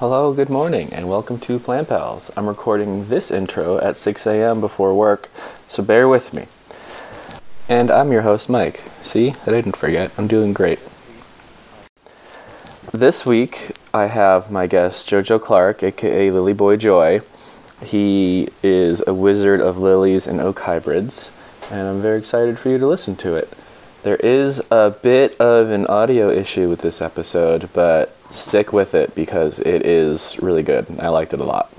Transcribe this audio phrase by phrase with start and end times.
[0.00, 2.30] Hello, good morning, and welcome to Plant Pals.
[2.36, 4.60] I'm recording this intro at 6 a.m.
[4.60, 5.30] before work,
[5.66, 6.44] so bear with me.
[7.66, 8.82] And I'm your host, Mike.
[9.00, 10.12] See, I didn't forget.
[10.18, 10.80] I'm doing great.
[12.92, 17.22] This week, I have my guest, JoeJoe Clark, aka Lily Boy Joy.
[17.82, 21.30] He is a wizard of lilies and oak hybrids,
[21.70, 23.50] and I'm very excited for you to listen to it.
[24.02, 29.14] There is a bit of an audio issue with this episode, but stick with it
[29.14, 30.86] because it is really good.
[30.98, 31.72] I liked it a lot.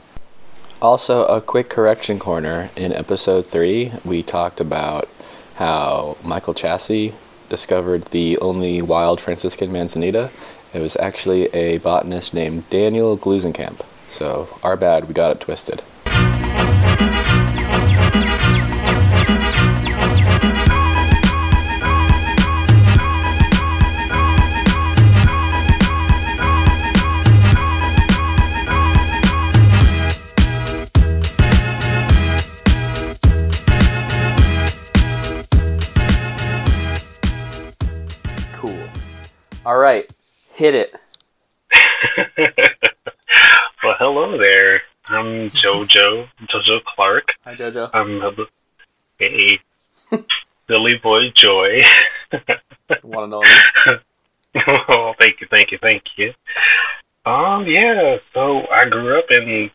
[0.82, 2.70] Also, a quick correction corner.
[2.76, 5.10] In episode 3, we talked about
[5.56, 7.14] how Michael Chassie
[7.50, 10.30] discovered the only wild Franciscan manzanita.
[10.74, 13.84] It was actually a botanist named Daniel Gluesenkamp.
[14.10, 15.82] So, our bad, we got it twisted.
[40.58, 40.92] Hit it.
[43.84, 44.82] well, hello there.
[45.08, 47.26] I'm JoeJoe, JoeJoe Clark.
[47.44, 47.92] Hi, JoeJoe.
[47.94, 48.32] I'm a,
[49.22, 49.60] a
[50.68, 51.82] Lily Boy Joy.
[53.04, 53.44] Want to know
[54.90, 56.34] oh, thank you, thank you, thank you.
[57.32, 58.18] Um, yeah.
[58.34, 59.70] So I grew up in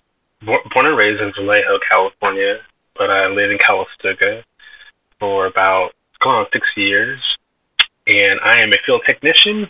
[0.45, 2.57] born and raised in Vallejo, California,
[2.97, 4.43] but I lived in Calistoga
[5.21, 5.91] for about
[6.25, 7.21] going on six years,
[8.09, 9.69] and I am a field technician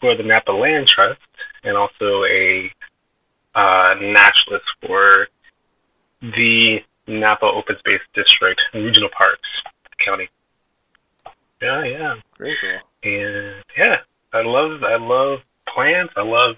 [0.00, 1.20] for the Napa Land Trust,
[1.64, 2.70] and also a
[3.54, 5.28] uh, naturalist for
[6.22, 9.48] the Napa Open Space District Regional Parks
[10.04, 10.28] County.
[11.60, 12.14] Yeah, yeah.
[12.36, 12.54] Cool.
[13.02, 13.96] And yeah,
[14.32, 15.40] I love I love
[15.74, 16.12] plants.
[16.16, 16.56] I love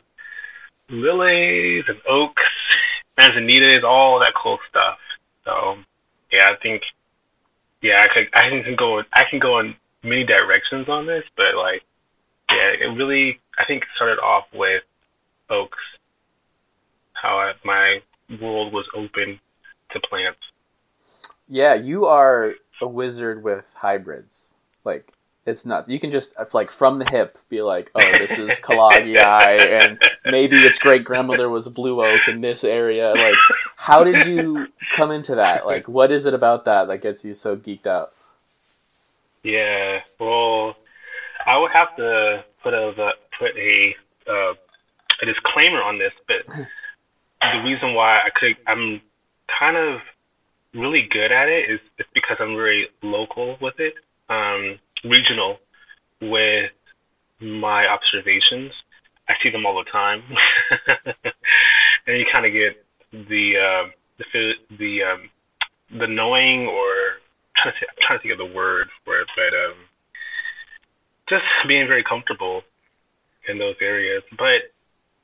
[0.88, 2.42] lilies and oaks,
[3.18, 4.98] manzanitas, all that cool stuff.
[5.44, 5.76] So
[6.32, 6.82] yeah, I think
[7.82, 11.56] yeah, I could I can go I can go in many directions on this, but
[11.56, 11.82] like
[12.52, 14.82] yeah, it really I think started off with
[15.48, 15.78] oaks.
[17.12, 18.00] How I, my
[18.40, 19.40] world was open
[19.92, 20.40] to plants.
[21.48, 24.54] Yeah, you are a wizard with hybrids.
[24.84, 25.12] Like
[25.46, 25.88] it's nuts.
[25.88, 30.56] You can just like from the hip be like, "Oh, this is Kalagii, and maybe
[30.56, 33.34] its great grandmother was blue oak in this area." Like,
[33.76, 35.66] how did you come into that?
[35.66, 38.12] Like, what is it about that that gets you so geeked out?
[39.42, 40.76] Yeah, well,
[41.50, 42.92] I would have to put a
[43.36, 43.94] put a
[44.30, 44.54] uh,
[45.22, 49.00] a disclaimer on this, but the reason why I could I'm
[49.58, 49.98] kind of
[50.74, 53.94] really good at it is it's because I'm very local with it,
[54.28, 55.58] um, regional
[56.22, 56.70] with
[57.40, 58.70] my observations.
[59.28, 60.22] I see them all the time,
[62.06, 62.78] and you kind of get
[63.10, 65.30] the uh, the the um,
[65.98, 67.18] the knowing or
[67.66, 69.89] I'm trying to think, I'm trying to think of the word for it, but um,
[71.30, 72.62] just being very comfortable
[73.48, 74.22] in those areas.
[74.36, 74.74] But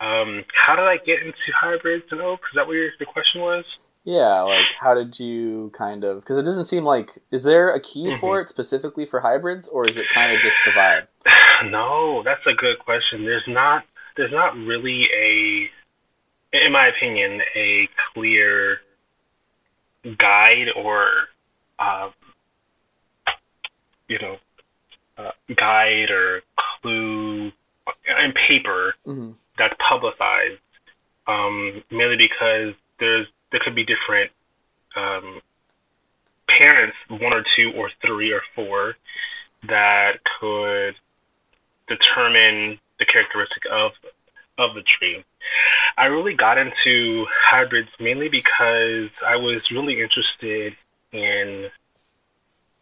[0.05, 2.49] um, how did I get into hybrids and oaks?
[2.53, 3.65] Is that what your, your question was?
[4.05, 6.21] Yeah, like how did you kind of?
[6.21, 8.21] Because it doesn't seem like is there a key Mm-hmm.
[8.21, 11.07] for it specifically for hybrids, or is it kind of just the vibe?
[11.71, 13.25] No, that's a good question.
[13.25, 13.83] There's not
[14.17, 15.71] there's not really a
[16.53, 18.79] in my opinion a clear
[20.19, 21.09] guide or
[21.79, 22.11] uh,
[24.07, 24.37] you know
[25.19, 26.43] uh, guide or
[26.83, 30.61] clue in paper hmm that's publicized
[31.27, 34.31] um, mainly because there's there could be different
[34.97, 35.41] um,
[36.49, 38.95] parents, one or two or three or four,
[39.69, 40.95] that could
[41.89, 43.93] determine the characteristic of
[44.59, 45.25] of the tree.
[45.99, 50.75] I really got into hybrids mainly because I was really interested
[51.13, 51.69] in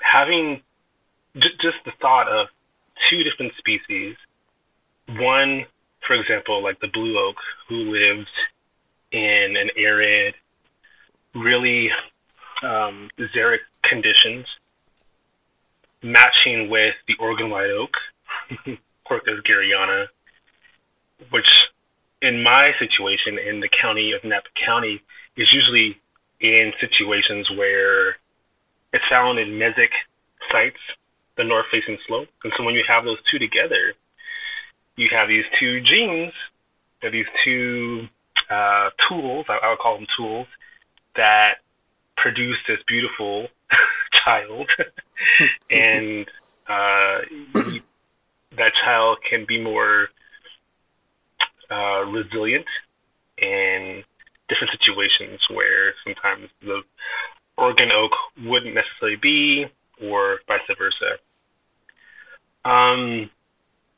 [0.01, 0.62] having
[1.34, 2.49] j- just the thought of
[3.11, 4.17] two different species.
[5.09, 5.65] One,
[6.06, 7.37] for example, like the blue oak,
[7.69, 8.31] who lived
[9.13, 10.34] in an arid,
[11.34, 11.91] really
[12.63, 14.47] um, xeric conditions,
[16.03, 17.91] matching with the Oregon white oak,
[19.07, 20.07] Quercus garryana,
[21.31, 21.48] which
[22.22, 25.03] in my situation in the county of Napa County
[25.36, 26.01] is usually
[26.41, 28.16] in situations where
[28.92, 29.91] it's found in mesic
[30.51, 30.81] sites,
[31.36, 32.28] the north facing slope.
[32.42, 33.95] And so when you have those two together,
[34.97, 36.33] you have these two genes,
[37.03, 38.07] or these two
[38.51, 40.47] uh, tools, I, I would call them tools,
[41.16, 41.54] that
[42.16, 43.48] produce this beautiful
[44.25, 44.69] child.
[45.71, 46.27] and
[46.69, 47.21] uh,
[48.57, 50.09] that child can be more
[51.71, 52.66] uh, resilient
[53.39, 54.04] in
[54.48, 56.83] different situations where sometimes the
[57.57, 58.13] Oregon oak
[58.45, 59.66] wouldn't necessarily be,
[60.03, 61.19] or vice versa.
[62.65, 63.31] Um,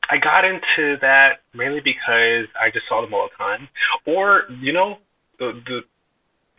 [0.09, 3.67] I got into that mainly because I just saw them all the time,
[4.05, 4.97] or you know,
[5.39, 5.81] the the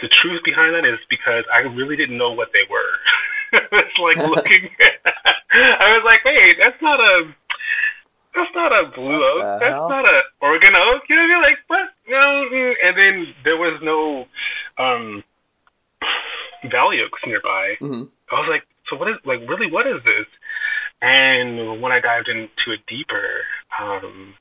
[0.00, 2.92] the truth behind that is because I really didn't know what they were.
[3.52, 4.68] it's like looking.
[4.80, 4.94] at,
[5.80, 7.34] I was like, wait, that's not a
[8.34, 9.60] that's not a blue oak.
[9.60, 9.88] That's hell?
[9.88, 11.02] not a Oregon oak.
[11.08, 11.88] You know, you're like, what?
[12.06, 12.46] No.
[12.84, 13.14] And then
[13.44, 14.28] there was no
[14.78, 15.24] um,
[16.70, 17.74] valley oaks nearby.
[17.80, 20.28] hmm I was like, so what is like really what is this?
[21.00, 23.42] And when I dived into it deeper,
[23.78, 24.34] um,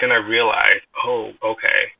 [0.00, 1.96] then I realized, oh, okay,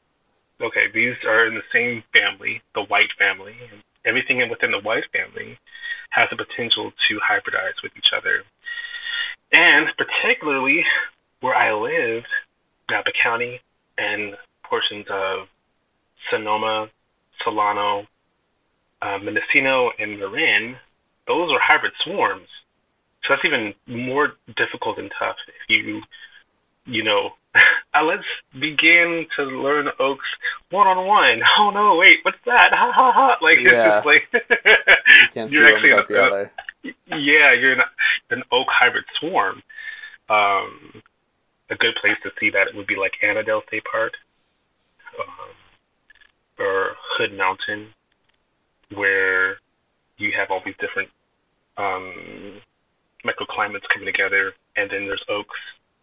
[0.60, 5.08] okay, these are in the same family, the white family, and everything within the white
[5.12, 5.58] family
[6.10, 8.44] has the potential to hybridize with each other.
[9.52, 10.84] And particularly
[11.40, 12.28] where I lived,
[12.90, 13.60] Napa County,
[13.96, 14.34] and
[14.68, 15.48] portions of
[16.30, 16.88] Sonoma,
[17.44, 18.04] Solano,
[19.00, 20.76] uh, Mendocino, and Marin,
[21.26, 22.48] those are hybrid swarms.
[23.24, 25.54] So that's even more difficult and tough if
[25.86, 26.02] you,
[26.86, 27.30] you know,
[27.94, 28.24] uh, let's
[28.54, 30.26] begin to learn oaks
[30.70, 31.40] one on one.
[31.58, 32.70] Oh no, wait, what's that?
[32.72, 33.36] Ha ha ha!
[33.40, 33.70] Like Yeah.
[33.70, 36.52] it's just like you can't you're one actually the a- other.
[37.08, 37.82] yeah, you're an,
[38.30, 39.62] an oak hybrid swarm.
[40.28, 41.02] Um,
[41.70, 44.12] a good place to see that would be like Annadel State Park
[45.20, 45.54] um,
[46.58, 47.88] or Hood Mountain,
[48.94, 49.58] where
[50.18, 51.08] you have all these different
[51.76, 52.60] um,
[53.24, 55.58] microclimates coming together, and then there's oaks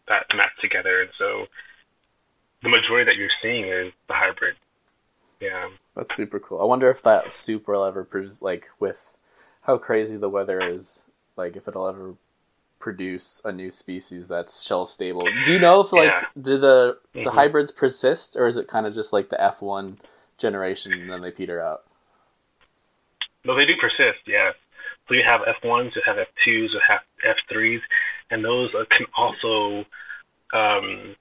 [0.08, 1.46] that match together, and so
[2.64, 4.56] the majority that you're seeing is the hybrid.
[5.40, 5.70] Yeah.
[5.96, 6.62] That's super cool.
[6.62, 9.18] I wonder if that soup will ever produce, like, with
[9.64, 11.06] how crazy the weather is,
[11.38, 12.16] like, if it'll ever
[12.80, 15.28] produce a new species that's shelf stable.
[15.44, 16.26] Do you know if, like, Yeah.
[16.42, 17.34] do the the Mhm.
[17.34, 20.00] hybrids persist, or is it kind of just like the F one
[20.38, 21.84] generation and then they peter out?
[23.44, 24.56] No, they do persist, yes.
[25.10, 27.82] So you have F1s, you have F2s, you have F3s,
[28.30, 29.84] and those can also
[30.54, 31.16] um,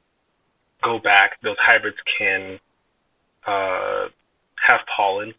[0.85, 1.41] go back.
[1.43, 2.61] Those hybrids can
[3.47, 4.09] uh,
[4.69, 5.33] have pollen,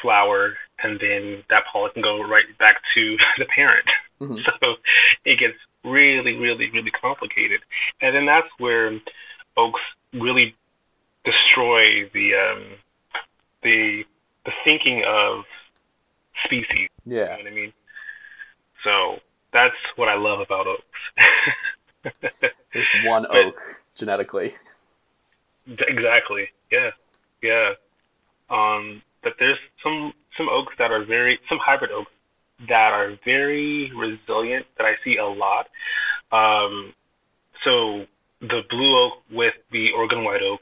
[0.00, 0.54] flower,
[0.84, 3.86] and then that pollen can go right back to the parent.
[4.20, 4.38] Mhm.
[4.60, 4.74] So
[5.24, 7.60] it gets really, really, really complicated.
[8.00, 8.92] And then that's where
[9.56, 9.80] oaks
[10.14, 10.54] really
[11.24, 12.62] destroy the um,
[13.62, 14.04] the
[14.44, 15.44] the thinking of
[16.44, 16.88] species.
[17.04, 17.72] You Yeah, know what I mean?
[18.84, 19.18] So
[19.52, 20.84] that's what I love about oaks.
[22.72, 23.60] there's one But- oak
[23.94, 24.54] genetically.
[25.66, 26.48] exactly.
[26.70, 26.90] Yeah.
[27.42, 27.70] Yeah.
[28.48, 32.10] Um, but there's some some oaks that are very some hybrid oaks
[32.68, 35.66] that are very resilient that I see a lot.
[36.32, 36.92] Um,
[37.64, 38.06] so
[38.40, 40.60] the blue oak with the Oregon white oak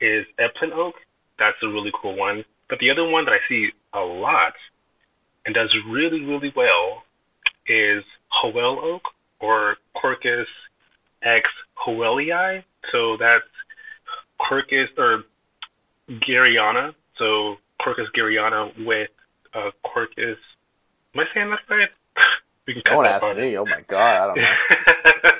[0.00, 0.94] is Epling oak.
[1.38, 2.44] That's a really cool one.
[2.68, 4.54] But the other one that I see a lot
[5.44, 7.02] and does really, really well
[7.68, 8.04] is
[8.42, 9.02] Howell oak
[9.40, 10.44] or Quercus
[11.22, 11.48] X
[11.86, 12.62] Howellii.
[12.92, 13.44] So that's
[14.40, 15.24] Quercus or
[16.08, 16.94] Garryana.
[17.18, 19.10] So Quercus Garryana with
[19.54, 20.36] uh, Quercus.
[21.14, 21.88] Am I saying that right?
[22.66, 23.36] we can Don't ask part.
[23.36, 23.56] me.
[23.56, 24.42] Oh my god, I don't know.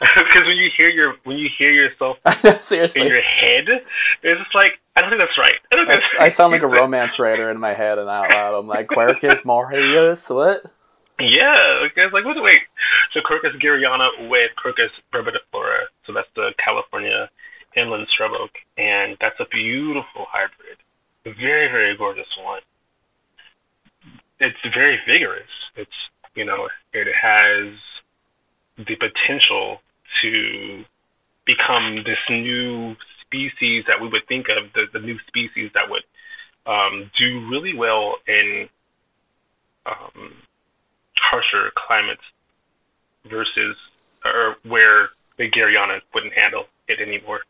[0.00, 2.18] Because when you hear your when you hear yourself
[2.60, 3.02] Seriously.
[3.02, 3.64] in your head,
[4.22, 5.54] it's just like I don't think that's right.
[5.70, 8.32] I don't I, that's I sound like a romance writer in my head and out
[8.34, 8.58] loud.
[8.58, 10.28] I'm like Quercus Marius.
[10.28, 10.64] What?
[11.22, 12.62] Yeah, it's like wait, wait.
[13.14, 15.86] So Quercus Garryana with Quercus berberidifolia.
[16.04, 17.30] So that's the California
[17.76, 20.78] inland scrub oak, and that's a beautiful hybrid.
[21.24, 22.60] Very, very gorgeous one.
[24.40, 25.50] It's very vigorous.
[25.76, 25.98] It's
[26.34, 27.78] you know it has
[28.78, 29.78] the potential
[30.22, 30.84] to
[31.46, 36.02] become this new species that we would think of the, the new species that would
[36.66, 38.68] um, do really well in
[39.86, 40.32] um,
[41.30, 42.22] harsher climates
[43.24, 43.76] versus
[44.24, 47.40] or where the Garryana wouldn't handle it anymore.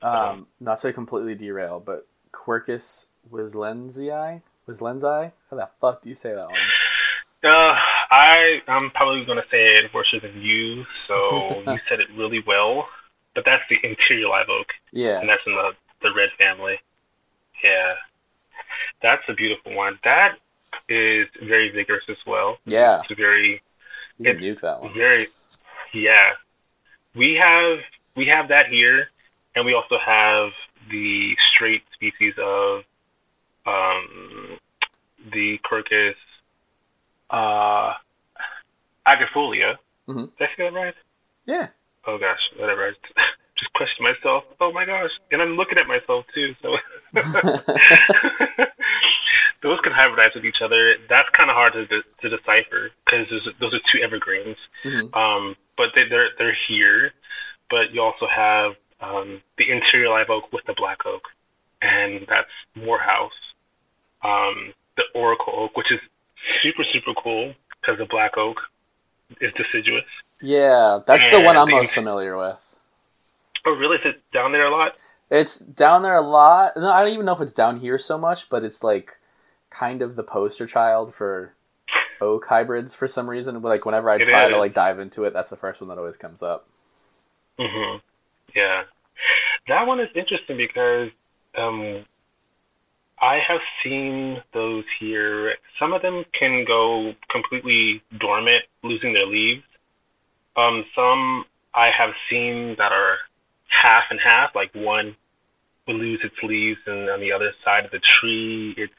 [0.00, 4.42] Um, not to completely derail, but Quercus Wislenzii?
[4.68, 5.32] Wislenzii?
[5.50, 6.58] How the fuck do you say that one?
[7.44, 7.74] Uh,
[8.10, 12.86] I I'm probably gonna say it worse than you, so you said it really well.
[13.34, 15.18] But that's the interior live oak, Yeah.
[15.20, 15.70] and that's in the
[16.02, 16.78] the red family.
[17.64, 17.94] Yeah,
[19.02, 19.98] that's a beautiful one.
[20.04, 20.36] That
[20.88, 22.56] is very vigorous as well.
[22.64, 23.00] Yeah.
[23.08, 23.62] It's very
[24.18, 24.92] You can It's- nuke that one.
[24.94, 25.26] Very,
[25.94, 26.30] yeah.
[27.14, 27.78] We have
[28.16, 29.08] we have that here,
[29.54, 30.50] and we also have
[30.90, 32.82] the straight species of
[33.66, 34.58] um,
[35.32, 36.14] the Quercus
[37.30, 37.94] uh,
[39.06, 39.76] agrifolia.
[40.08, 40.30] Mhm.
[40.38, 40.94] Did I say that right?
[41.46, 41.68] Yeah.
[42.06, 42.88] Oh gosh, whatever.
[42.88, 42.90] I
[43.58, 44.44] just question myself.
[44.60, 45.10] Oh my gosh!
[45.30, 46.54] And I'm looking at myself too.
[46.62, 46.76] So
[49.62, 50.94] those can hybridize with each other.
[51.08, 53.26] That's kind of hard to, de- to decipher because
[53.60, 54.56] those are two evergreens.
[54.84, 55.14] Mm-hmm.
[55.14, 57.12] Um, but they, they're they're here.
[57.70, 61.22] But you also have um, the interior live oak with the black oak,
[61.80, 63.30] and that's Morehus.
[64.22, 66.00] Um, the Oracle oak, which is
[66.62, 68.56] super super cool because the black oak
[69.40, 70.04] is deciduous.
[70.40, 72.58] Yeah, that's and the one I'm the most familiar with.
[73.64, 73.96] Oh, really?
[73.96, 74.92] Is it down there a lot?
[75.30, 76.72] It's down there a lot.
[76.76, 79.18] No, I don't even know if it's down here so much, but it's like
[79.72, 81.54] kind of the poster child for
[82.20, 83.60] oak hybrids for some reason.
[83.62, 84.52] Like whenever I it try is.
[84.52, 86.68] to like dive into it, that's the first one that always comes up.
[87.58, 88.00] Mhm.
[88.54, 88.84] Yeah,
[89.68, 91.10] that one is interesting because
[91.56, 92.04] um,
[93.20, 95.54] I have seen those here.
[95.78, 99.64] Some of them can go completely dormant, losing their leaves.
[100.56, 103.16] Um, some I have seen that are
[103.68, 105.16] half and half, like one
[105.86, 108.92] will lose its leaves, and on the other side of the tree, its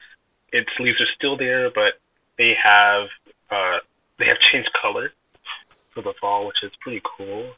[0.54, 1.98] its leaves are still there, but
[2.38, 3.08] they have
[3.50, 3.78] uh,
[4.18, 5.12] they have changed color
[5.92, 7.52] for the fall, which is pretty cool.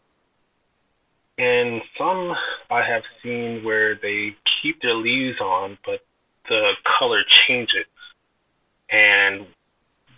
[1.39, 2.33] And some
[2.71, 6.01] I have seen where they keep their leaves on, but
[6.49, 7.87] the color changes.
[8.91, 9.47] And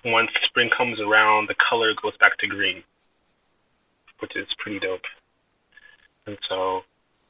[0.04, 2.84] once spring comes around, the color goes back to green,
[4.20, 5.02] which is pretty dope.
[6.26, 6.82] And so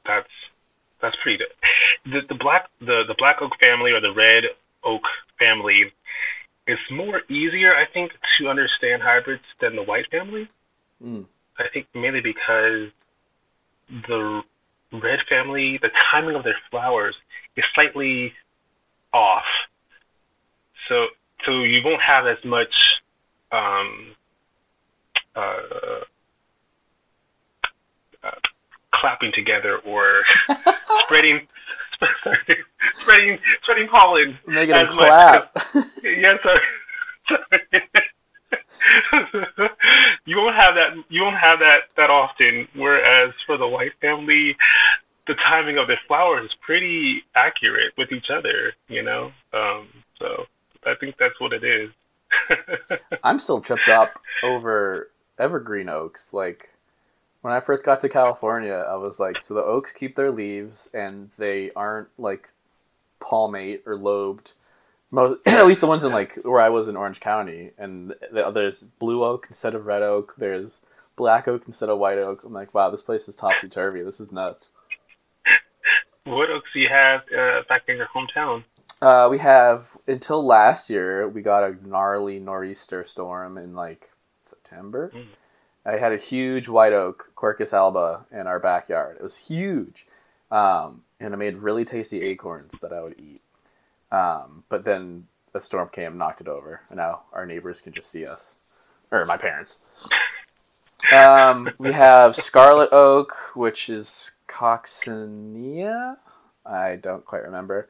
[0.05, 0.29] that's
[1.01, 1.57] that's pretty dope.
[2.05, 4.43] The, the black the, the black oak family or the red
[4.83, 5.03] oak
[5.37, 5.91] family
[6.69, 10.47] it's more easier, I think, to understand hybrids than the white family.
[11.03, 11.25] Mm.
[11.57, 12.91] I think mainly because
[13.89, 14.43] the
[14.93, 17.15] red family, the timing of their flowers
[17.57, 18.33] is slightly
[19.13, 19.49] off.
[20.87, 21.07] So
[21.45, 22.73] so you won't have as much
[23.51, 24.15] um,
[25.35, 26.01] uh,
[28.23, 28.39] uh,
[28.93, 30.21] clapping together or
[31.05, 31.47] spreading
[33.01, 34.37] spreading spreading pollen.
[34.47, 35.51] Making them clap.
[36.03, 36.61] yes, sorry.
[40.25, 41.03] you won't have that.
[41.09, 42.67] You won't have that that often.
[42.75, 44.55] Whereas for the white family,
[45.27, 48.73] the timing of their flowers is pretty accurate with each other.
[48.87, 49.87] You know, um,
[50.17, 50.45] so
[50.85, 51.91] I think that's what it is.
[53.23, 56.33] I'm still tripped up over evergreen oaks.
[56.33, 56.69] Like
[57.41, 60.89] when I first got to California, I was like, so the oaks keep their leaves
[60.93, 62.49] and they aren't like
[63.19, 64.53] palmate or lobed.
[65.11, 68.51] Most, at least the ones in like where I was in Orange County, and the,
[68.51, 70.35] there's blue oak instead of red oak.
[70.37, 70.81] There's
[71.15, 72.43] black oak instead of white oak.
[72.43, 74.01] I'm like, wow, this place is topsy turvy.
[74.03, 74.71] This is nuts.
[76.25, 78.63] What oaks do you have uh, back in your hometown?
[79.01, 81.27] Uh, we have until last year.
[81.27, 84.11] We got a gnarly nor'easter storm in like
[84.43, 85.11] September.
[85.15, 85.25] Mm.
[85.89, 89.17] I had a huge white oak, Quercus alba, in our backyard.
[89.19, 90.05] It was huge.
[90.51, 93.41] Um, and I made really tasty acorns that I would eat.
[94.11, 98.11] Um, but then a storm came, knocked it over, and now our neighbors can just
[98.11, 98.59] see us,
[99.11, 99.81] or my parents.
[101.15, 106.17] Um, we have scarlet oak, which is coccinea.
[106.65, 107.89] I don't quite remember.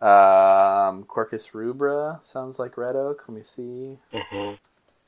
[0.00, 3.24] Um, Quercus rubra sounds like red oak.
[3.26, 3.98] Let me see.
[4.12, 4.54] Mm-hmm.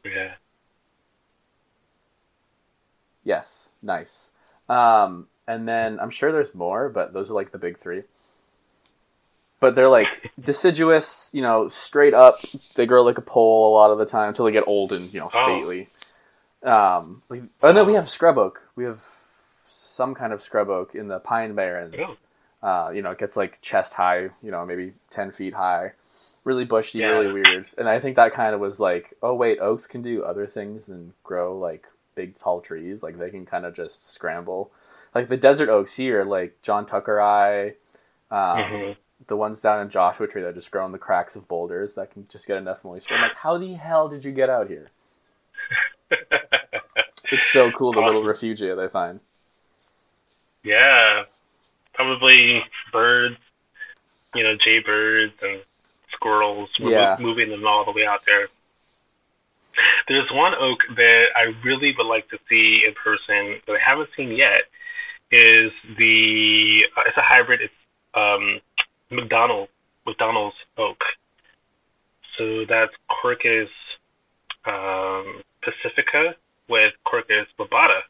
[0.05, 0.35] Yeah.
[3.25, 4.33] Yes, nice.
[4.69, 8.03] Um, and then I'm sure there's more, but those are like the big three.
[9.61, 12.37] But they're like deciduous, you know, straight up.
[12.75, 15.13] They grow like a pole a lot of the time until they get old and
[15.13, 15.43] you know oh.
[15.43, 15.89] stately.
[16.63, 16.71] Oh.
[16.71, 18.69] Um, like, and then we have scrub oak.
[18.75, 19.03] We have
[19.67, 22.19] some kind of scrub oak in the pine barrens.
[22.63, 25.93] Uh, you know, it gets like chest high, you know, maybe ten feet high,
[26.45, 27.09] really bushy, yeah.
[27.09, 27.69] really weird.
[27.77, 30.87] And I think that kind of was like, oh wait, oaks can do other things
[30.87, 33.03] than grow like big tall trees.
[33.03, 34.71] Like they can kind of just scramble.
[35.15, 37.75] Like the desert oaks here, like John Tuckeri,
[38.31, 38.93] um, mm-hmm.
[39.27, 42.11] the ones down in Joshua Tree that just grow in the cracks of boulders that
[42.11, 43.15] can just get enough moisture.
[43.15, 44.91] I'm like, how the hell did you get out here?
[47.31, 49.21] it's so cool the little refugia they find.
[50.65, 51.25] Yeah,
[51.93, 53.37] probably birds,
[54.35, 55.61] you know, jaybirds and
[56.13, 56.71] squirrels.
[56.79, 57.17] yeah.
[57.21, 58.49] moving them all the way out there.
[60.09, 64.11] There's one oak that I really would like to see in person that I haven't
[64.17, 64.69] seen yet.
[65.33, 67.61] Is the uh, it's a hybrid.
[67.61, 67.75] It's
[68.15, 68.61] um,
[69.11, 69.69] McDonald
[70.07, 71.03] McDonald's oak.
[72.39, 73.69] So that's Quercus
[74.67, 76.37] um, pacifica
[76.69, 78.01] with Quercus lobata.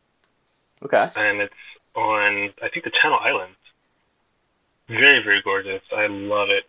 [0.82, 1.08] Okay.
[1.16, 1.54] And it's
[1.94, 3.56] on I think the Channel Islands.
[4.88, 5.82] Very very gorgeous.
[5.96, 6.64] I love it.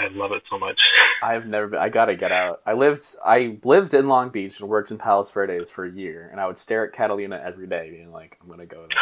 [0.00, 0.78] I love it so much.
[1.22, 1.80] I've never been.
[1.80, 2.62] I gotta get out.
[2.64, 3.02] I lived.
[3.24, 6.46] I lived in Long Beach and worked in Palos Verdes for a year, and I
[6.46, 8.98] would stare at Catalina every day, being like, "I'm gonna go there.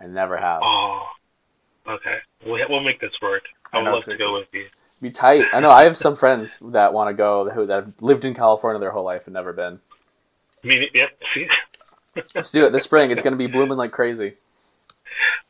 [0.00, 0.60] I never have.
[0.64, 1.06] Oh,
[1.86, 2.16] okay.
[2.46, 3.42] We'll we'll make this work.
[3.72, 4.66] I would know, love to go with you.
[5.00, 5.46] Be tight.
[5.52, 5.70] I know.
[5.70, 8.92] I have some friends that want to go who that have lived in California their
[8.92, 9.80] whole life and never been.
[10.64, 11.10] I mean, yep.
[11.34, 11.46] See.
[12.34, 13.10] Let's do it this spring.
[13.10, 14.34] It's going to be blooming like crazy.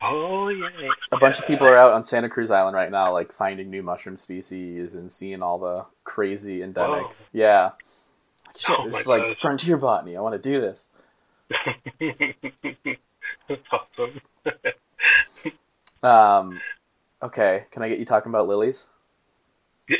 [0.01, 0.69] Oh yeah.
[1.11, 3.83] A bunch of people are out on Santa Cruz Island right now, like finding new
[3.83, 7.27] mushroom species and seeing all the crazy endemics.
[7.31, 7.71] Yeah.
[8.55, 9.39] Shit, Oh this is like gosh.
[9.39, 10.15] frontier botany.
[10.17, 10.89] I want to do this.
[13.47, 14.21] That's awesome.
[16.03, 16.59] Um,
[17.21, 18.87] okay, can I get you talking about lilies?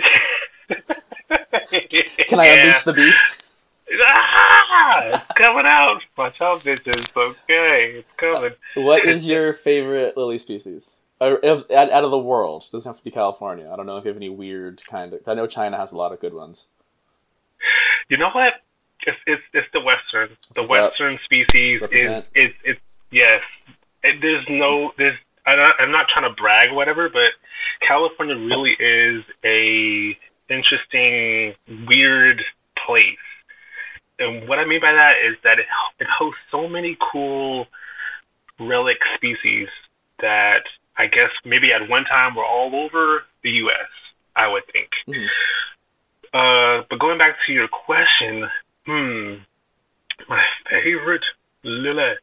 [2.28, 3.43] Can I unleash the beast?
[3.92, 6.00] Ah, it's coming out.
[6.18, 7.12] Watch out, bitches.
[7.16, 8.52] Okay, it's coming.
[8.76, 11.00] What is your favorite lily species?
[11.22, 13.70] Out, out of the world, it doesn't have to be California.
[13.72, 15.22] I don't know if you have any weird kind of.
[15.28, 16.68] I know China has a lot of good ones.
[18.10, 18.54] You know what?
[19.06, 20.38] It's it's, it's the western.
[20.54, 20.84] The What's that?
[20.84, 22.80] western species is it's it's
[23.12, 23.42] yes.
[24.04, 25.18] It, there's no there's.
[25.46, 27.32] I'm not, I'm not trying to brag or whatever, but
[27.86, 30.18] California really is a
[30.50, 31.54] interesting,
[31.88, 32.42] weird
[32.86, 33.04] place.
[34.20, 35.66] And what I mean by that is that it
[36.00, 37.68] it hosts so many cool
[38.60, 39.68] relic species
[40.20, 40.64] that
[40.98, 43.90] I guess maybe at one time were all over the U.S.
[44.36, 44.90] I would think.
[45.08, 45.28] Mhm.
[46.34, 48.50] Uh, but going back to your question,
[48.86, 49.36] hmm,
[50.30, 51.24] my favorite
[51.64, 52.16] lily.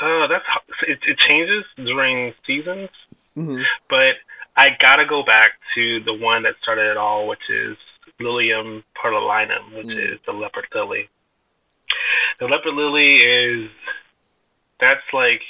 [0.00, 0.44] Uh, that's
[0.88, 0.98] it.
[1.06, 2.90] It changes during seasons,
[3.34, 4.16] hmm but
[4.56, 7.76] I gotta go back to the one that started it all, which is
[8.20, 10.12] Lilium pardalinum, which Mm.
[10.14, 11.08] is the leopard lily.
[12.40, 13.70] The leopard lily is
[14.80, 15.40] that's like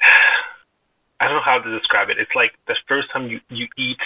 [1.20, 2.18] I don't know how to describe it.
[2.18, 3.98] It's like the first time you you eat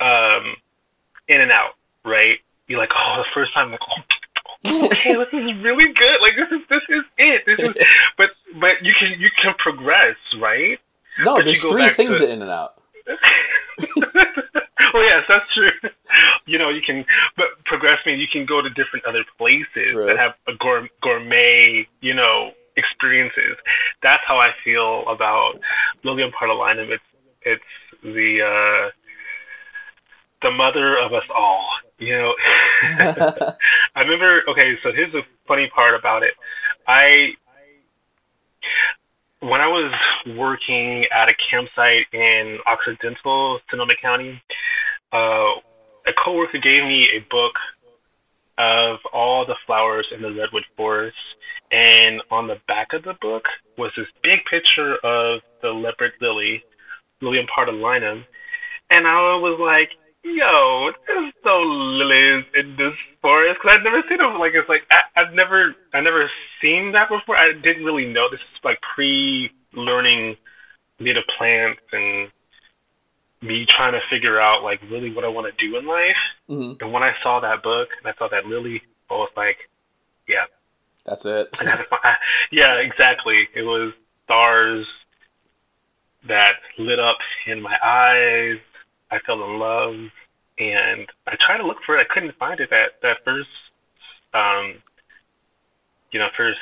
[0.00, 0.56] um
[1.28, 1.74] in and out,
[2.04, 2.38] right?
[2.66, 4.02] You're like, oh, the first time, like, oh,
[4.86, 6.18] okay, this is really good.
[6.20, 7.42] Like this is this is it.
[7.46, 7.74] This is,
[8.18, 8.28] but
[8.60, 10.78] but you can you can progress, right?
[11.24, 12.80] No, But there's three things to- In and Out.
[14.94, 15.70] well, yes, that's true.
[16.46, 17.04] You know, you can,
[17.36, 20.06] but progress means you can go to different other places True.
[20.06, 23.56] that have a gour- gourmet, you know, experiences.
[24.02, 25.60] That's how I feel about
[26.02, 26.90] Lilium pardalinum.
[26.90, 27.04] It's
[27.42, 28.90] it's the uh,
[30.42, 31.68] the mother of us all.
[31.98, 32.34] You know,
[33.94, 34.42] I remember.
[34.50, 36.32] Okay, so here's the funny part about it.
[36.88, 37.36] I
[39.40, 39.92] when I was
[40.36, 44.40] working at a campsite in Occidental Sonoma County,
[45.12, 45.60] uh,
[46.06, 47.54] a coworker gave me a book
[48.58, 51.16] of all the flowers in the redwood forest,
[51.70, 53.44] and on the back of the book
[53.78, 56.62] was this big picture of the leopard lily,
[57.22, 58.24] Lilium pardalinum,
[58.90, 59.90] and I was like,
[60.24, 64.38] "Yo, there's no lilies in this forest," because I'd never seen them.
[64.38, 67.36] Like it's like I, I've never, I never seen that before.
[67.36, 70.36] I didn't really know this is like pre-learning
[70.98, 72.30] native plants and
[73.42, 76.22] me trying to figure out like really what I want to do in life.
[76.46, 79.56] hmm And when I saw that book and I saw that lily, I was like,
[80.28, 80.44] yeah,
[81.04, 81.48] That's it.
[81.58, 82.14] I gotta find, I,
[82.52, 83.48] yeah, exactly.
[83.54, 83.92] It was
[84.24, 84.86] stars
[86.28, 88.58] that lit up in my eyes.
[89.10, 89.94] I fell in love,
[90.58, 92.06] and I tried to look for it.
[92.08, 93.48] I couldn't find it that that first,
[94.34, 94.74] um,
[96.12, 96.58] you know, first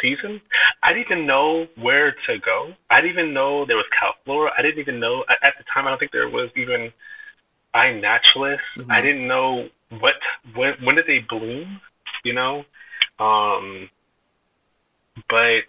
[0.00, 0.40] season.
[0.82, 2.72] I didn't even know where to go.
[2.90, 4.50] I didn't even know there was Calflora.
[4.56, 5.86] I didn't even know at the time.
[5.86, 6.92] I don't think there was even
[7.74, 8.58] iNaturalist.
[8.76, 8.90] Mhm.
[8.90, 9.68] I didn't know
[10.00, 10.14] what
[10.54, 11.80] when when did they bloom.
[12.24, 12.64] You know,
[13.18, 13.88] um,
[15.28, 15.64] but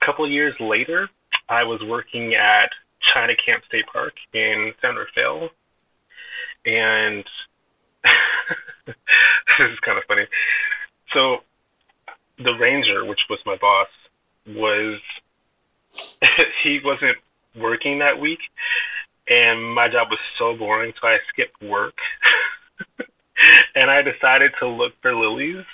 [0.00, 1.08] a couple of years later,
[1.48, 2.70] I was working at
[3.14, 5.48] China Camp State Park in San Rafael,
[6.66, 7.24] and
[8.86, 8.96] this
[9.60, 10.26] is kind of funny.
[11.14, 11.38] So
[12.44, 13.88] the ranger, which was my boss,
[14.46, 15.00] was
[16.64, 17.16] he wasn't
[17.56, 18.38] working that week,
[19.28, 21.94] and my job was so boring, so I skipped work,
[23.74, 25.64] and I decided to look for lilies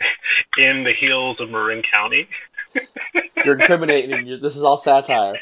[0.58, 2.28] in the hills of Marin County.
[3.44, 4.26] You're incriminating.
[4.26, 5.34] you this is all satire.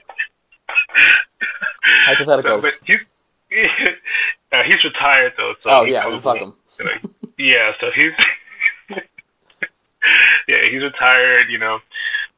[2.08, 2.62] Hypotheticals.
[2.62, 2.98] But he's
[4.52, 5.54] uh, he's retired though.
[5.60, 6.54] So oh yeah, fuck won't-
[7.38, 8.12] Yeah, so he's
[10.48, 11.78] yeah he's retired, you know.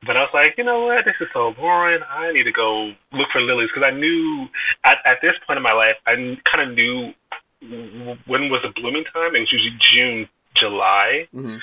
[0.07, 2.01] But I was like, you know what, this is so boring.
[2.07, 4.47] I need to go look for lilies because I knew
[4.85, 6.15] at at this point in my life, I
[6.47, 7.13] kind of knew
[8.27, 9.35] when was the blooming time.
[9.35, 11.27] It was usually June, July.
[11.33, 11.59] hmm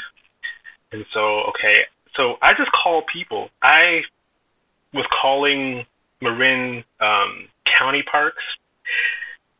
[0.91, 3.49] And so, okay, so I just call people.
[3.62, 4.01] I
[4.93, 5.86] was calling
[6.21, 7.47] Marin um,
[7.79, 8.43] County parks,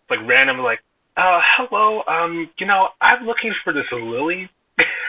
[0.10, 0.80] like random, like,
[1.18, 4.50] uh, hello, um, you know, I'm looking for this lily.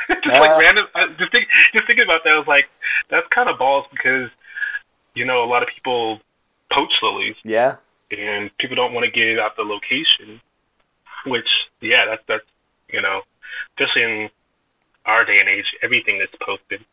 [0.08, 0.86] Just like random.
[0.94, 2.68] I, just think, just thinking about that, I was like,
[3.10, 4.30] that's kind of balls because
[5.14, 6.20] you know a lot of people
[6.72, 7.36] poach lilies.
[7.44, 7.76] Yeah.
[8.10, 10.40] And people don't want to give out the location,
[11.26, 11.48] which
[11.80, 12.48] yeah, that's that's
[12.88, 13.22] you know,
[13.74, 14.30] especially in
[15.04, 16.84] our day and age, everything that's posted.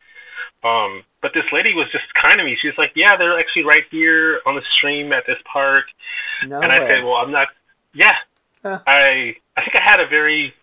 [0.64, 2.58] Um, but this lady was just kind to me.
[2.60, 5.86] She was like, "Yeah, they're actually right here on the stream at this park."
[6.48, 6.82] No and way.
[6.82, 7.50] I said, "Well, I'm not."
[7.94, 8.18] Yeah,
[8.64, 8.80] Huh.
[8.88, 10.54] I I think I had a very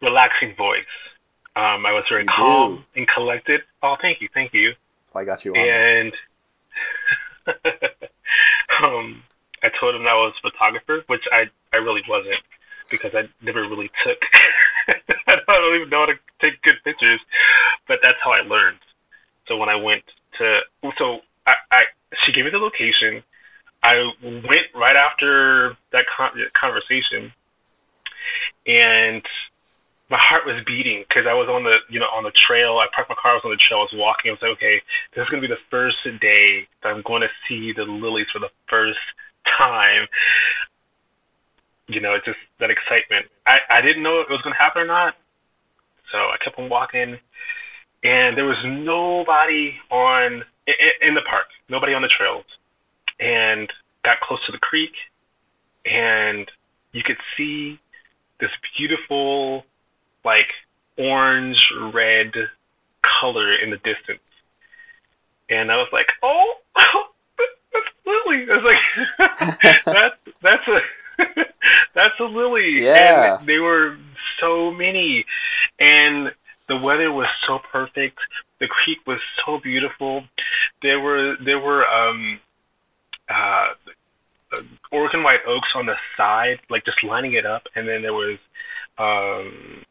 [0.00, 0.88] relaxing voice.
[1.54, 3.00] Um, I was very You calm do.
[3.00, 3.60] and collected.
[3.82, 4.70] Oh, thank you, thank you.
[4.70, 5.60] That's why I got you on.
[5.60, 6.12] And
[8.82, 9.22] um,
[9.62, 12.40] I told him I was a photographer, which I I really wasn't
[12.90, 14.18] because I never really took.
[15.26, 17.20] I don't even know how to take good pictures,
[17.86, 18.78] but that's how I learned.
[19.46, 20.04] So when I went
[20.38, 20.60] to,
[20.98, 21.82] so I, I
[22.24, 23.22] she gave me the location.
[23.82, 27.32] I went right after that con- conversation,
[28.66, 29.22] and
[30.12, 32.76] my heart was beating because I was on the you know on the trail.
[32.76, 33.32] I parked my car.
[33.32, 33.80] I was on the trail.
[33.80, 34.28] I was walking.
[34.28, 34.76] I was like, okay,
[35.16, 38.38] this is gonna be the first day that I'm going to see the lilies for
[38.38, 39.00] the first
[39.56, 40.04] time.
[41.88, 43.32] You know, it's just that excitement.
[43.48, 45.16] I I didn't know if it was gonna happen or not,
[46.12, 47.16] so I kept on walking,
[48.04, 51.48] and there was nobody on in, in the park.
[51.72, 52.44] Nobody on the trails,
[53.16, 53.64] and
[54.04, 54.92] got close to the creek,
[55.88, 56.44] and
[56.92, 57.80] you could see
[58.44, 59.64] this beautiful
[60.24, 60.48] like
[60.98, 62.32] orange red
[63.20, 64.20] color in the distance.
[65.48, 68.46] And I was like, oh, that's Lily.
[68.50, 70.80] I was like, that's that's a
[71.94, 72.82] that's a lily.
[72.82, 73.38] Yeah.
[73.38, 73.96] And they were
[74.40, 75.24] so many,
[75.78, 76.32] and
[76.68, 78.18] the weather was so perfect.
[78.60, 80.24] The creek was so beautiful.
[80.82, 82.40] There were there were um
[83.28, 83.74] uh
[84.90, 88.38] Oregon white oaks on the side, like just lining it up, and then there was
[88.98, 89.84] um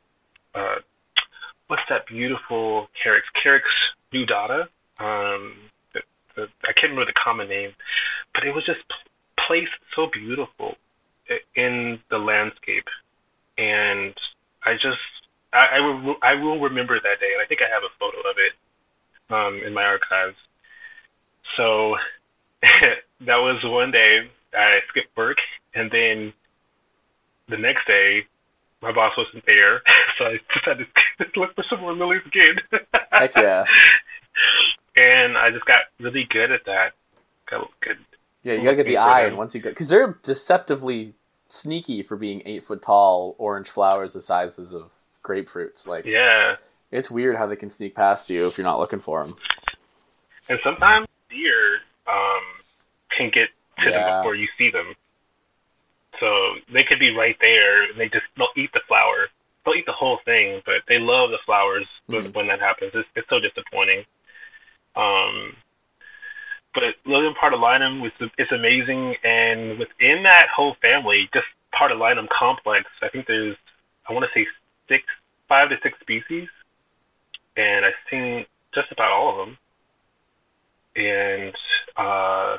[0.56, 0.76] uh,
[1.68, 3.22] what's that beautiful Carex?
[3.44, 3.62] Carex
[4.14, 4.68] nudata.
[5.00, 5.54] Um,
[5.94, 6.02] the,
[6.36, 7.72] the, I can't remember the common name,
[8.34, 8.84] but it was just
[9.48, 10.76] placed so beautiful
[11.56, 12.88] in the landscape,
[13.58, 14.14] and
[14.66, 15.00] I just
[15.54, 18.20] I, I will I will remember that day, and I think I have a photo
[18.20, 18.54] of it
[19.34, 20.38] um, in my archives.
[21.58, 21.96] So
[23.26, 25.38] that was one day I skipped work,
[25.74, 26.34] and then
[27.50, 28.28] the next day
[28.82, 29.82] my boss wasn't there,
[30.22, 30.78] so I just had
[31.34, 32.82] to look for some more lilies again.
[33.12, 33.66] Heck yeah.
[34.96, 36.92] and I just got really good at that.
[37.50, 37.98] Got good.
[38.44, 41.14] Yeah, you gotta get the eye, and once you get, because they're deceptively
[41.48, 44.92] sneaky for being eight foot tall, orange flowers the sizes of
[45.24, 45.86] grapefruits.
[45.86, 46.56] Like, Yeah,
[46.92, 49.36] it's weird how they can sneak past you if you're not looking for them.
[50.50, 52.44] and sometimes deer um,
[53.16, 53.50] can get
[53.84, 54.00] to Yeah.
[54.10, 54.94] them before you see them.
[56.20, 56.28] So
[56.74, 59.28] they could be right there, and they just they'll eat the flower.
[59.64, 62.34] They'll eat the whole thing, but they love the flowers when- Mhm.
[62.34, 62.92] when that happens.
[62.96, 64.06] It's, it's so disappointing.
[64.96, 65.56] Um,
[66.74, 73.10] but Lilium pardalinum was it's amazing, and within that whole family, just pardalinum complex, I
[73.10, 73.58] think there's
[74.08, 74.48] I want to say
[74.88, 75.04] six,
[75.48, 76.50] five to six species,
[77.56, 79.58] and I've seen just about all of them.
[80.96, 81.56] And
[81.98, 82.58] uh,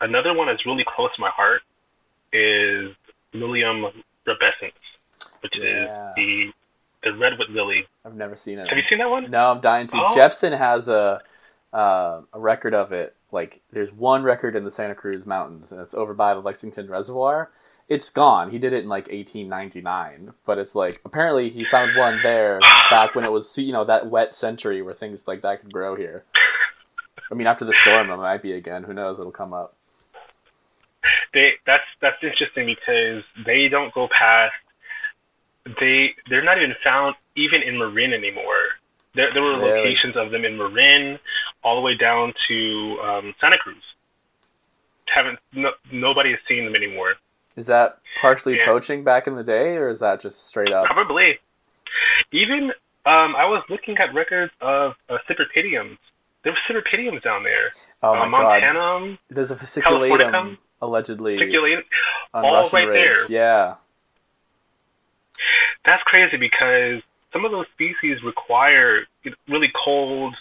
[0.00, 1.62] another one that's really close to my heart
[2.32, 2.94] is
[3.32, 3.84] Lilium
[4.26, 4.72] rubescens,
[5.40, 6.10] which Yeah.
[6.10, 6.52] is the
[7.04, 7.86] the redwood lily.
[8.04, 8.68] I've never seen it.
[8.68, 9.30] Have you seen that one?
[9.30, 9.96] No, I'm dying to.
[9.96, 10.14] Oh.
[10.14, 11.20] Jepson has a
[11.72, 13.14] uh, a record of it.
[13.30, 16.88] Like, there's one record in the Santa Cruz Mountains, and it's over by the Lexington
[16.88, 17.50] Reservoir.
[17.86, 18.50] It's gone.
[18.50, 22.58] He did it in like 1899, but it's like apparently he found one there
[22.90, 25.94] back when it was you know that wet century where things like that could grow
[25.94, 26.24] here.
[27.30, 28.84] I mean, after the storm, it might be again.
[28.84, 29.20] Who knows?
[29.20, 29.74] It'll come up.
[31.32, 34.54] They that's that's interesting because they don't go past.
[35.64, 38.78] They they're not even found even in Marin anymore.
[39.14, 39.78] There there were Really?
[39.80, 41.18] locations of them in Marin,
[41.64, 43.76] all the way down to um, Santa Cruz.
[45.14, 47.14] Haven't no, nobody has seen them anymore.
[47.56, 48.66] Is that partially Yeah.
[48.66, 50.86] poaching back in the day, or is that just straight up?
[50.86, 51.38] Probably.
[52.32, 52.70] Even
[53.06, 55.96] um, I was looking at records of uh, cypripediums.
[56.44, 57.68] There were cypripediums down there.
[58.02, 58.62] Oh uh, my god!
[58.62, 61.84] Montanum, There's a fasciculatum allegedly articulate.
[62.34, 63.28] on all Russian right Ridge.
[63.28, 63.32] there.
[63.32, 63.74] Yeah.
[65.84, 69.06] That's crazy because some of those species require
[69.48, 70.34] really cold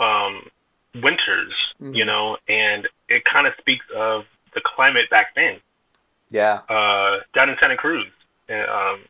[0.00, 0.48] um,
[0.94, 1.94] winters, Mhm.
[1.96, 5.60] you know, and it kind of speaks of the climate back then
[6.30, 6.60] Yeah.
[6.68, 8.06] uh, down in Santa Cruz.
[8.48, 9.04] And, um,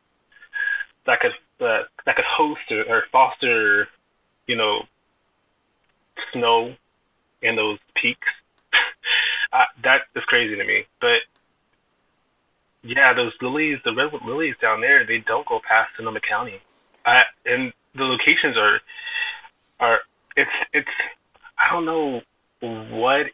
[1.05, 3.89] that could uh, that could host or, or foster,
[4.47, 4.87] you know,
[6.33, 6.75] snow
[7.41, 8.27] in those peaks.
[9.53, 10.85] uh, that is crazy to me.
[11.01, 11.19] But
[12.83, 16.61] yeah, those lilies, the redwood lilies down there, they don't go past Sonoma County.
[17.05, 18.79] Uh, and the locations are
[19.79, 19.99] are
[20.35, 20.87] it's it's
[21.57, 22.21] I don't know
[22.61, 23.27] what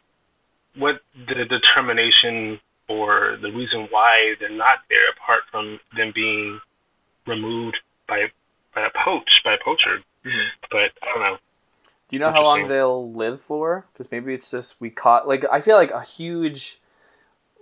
[0.76, 6.60] what the determination or the reason why they're not there apart from them being
[7.26, 7.76] removed
[8.08, 8.26] by
[8.74, 10.02] by a poach by a poacher.
[10.24, 10.46] Mhm.
[10.70, 11.38] But I don't know.
[12.08, 13.86] Do you know how long they'll live for?
[13.92, 16.80] Because maybe it's just we caught like I feel like a huge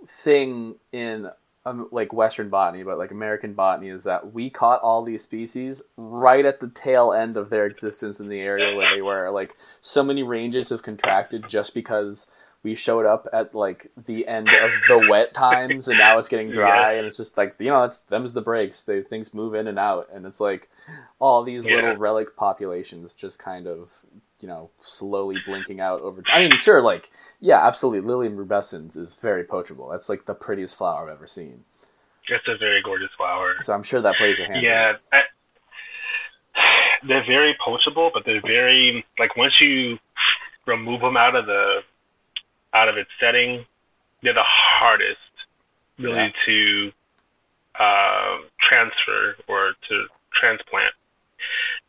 [0.07, 1.29] thing in
[1.65, 5.81] um, like Western botany, but like American botany is that we caught all these species
[5.97, 9.31] right at the tail end of their existence in the area where they were.
[9.31, 12.29] Like so many ranges have contracted just because
[12.61, 16.51] we showed up at like the end of the wet times and now it's getting
[16.53, 18.81] dry and it's just like you know it's them's the breaks.
[18.83, 20.69] They things move in and out and it's like
[21.19, 21.75] all these Yeah.
[21.75, 23.89] little relic populations just kind of
[24.41, 29.15] you know slowly blinking out over i mean sure like yeah absolutely lilium rubescens is
[29.21, 31.63] very poachable that's like the prettiest flower i've ever seen
[32.27, 33.55] It's a very gorgeous flower.
[33.61, 34.93] so i'm sure that plays a hand Yeah.
[35.13, 35.21] I,
[37.07, 39.99] they're very poachable, but they're very like once you
[40.65, 41.81] remove them out of the
[42.73, 43.63] out of its setting,
[44.23, 45.19] they're the hardest
[45.99, 46.29] really Yeah.
[46.47, 46.91] to
[47.79, 50.93] uh, transfer or to transplant,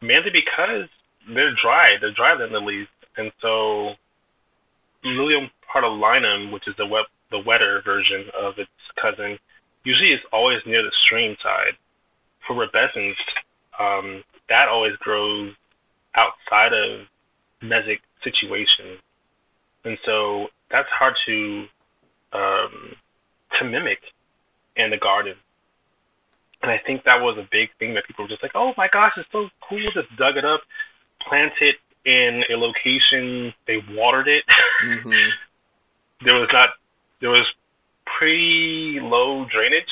[0.03, 0.89] mainly because
[1.27, 1.97] they're dry.
[2.01, 3.95] They're drier than lilies, and so
[5.05, 9.39] Lilium pardalinum, which is the wet, the wetter version of its cousin,
[9.85, 11.79] usually is always near the stream side.
[12.47, 13.15] For rubescens,
[13.79, 15.53] um, that always grows
[16.15, 17.07] outside of
[17.63, 19.03] mesic situations,
[19.85, 21.67] and so that's hard to
[22.33, 22.95] um,
[23.59, 23.99] to mimic
[24.77, 25.35] in the garden.
[26.63, 28.89] And I think that was a big thing that people were just like, "Oh my
[28.93, 30.63] gosh, it's so cool!" Just dug it up,
[31.29, 33.53] planted it in a location.
[33.67, 34.45] They watered it.
[34.85, 35.31] Mhm.
[36.25, 36.69] there was not
[37.21, 37.47] there was
[38.19, 39.91] pretty low drainage.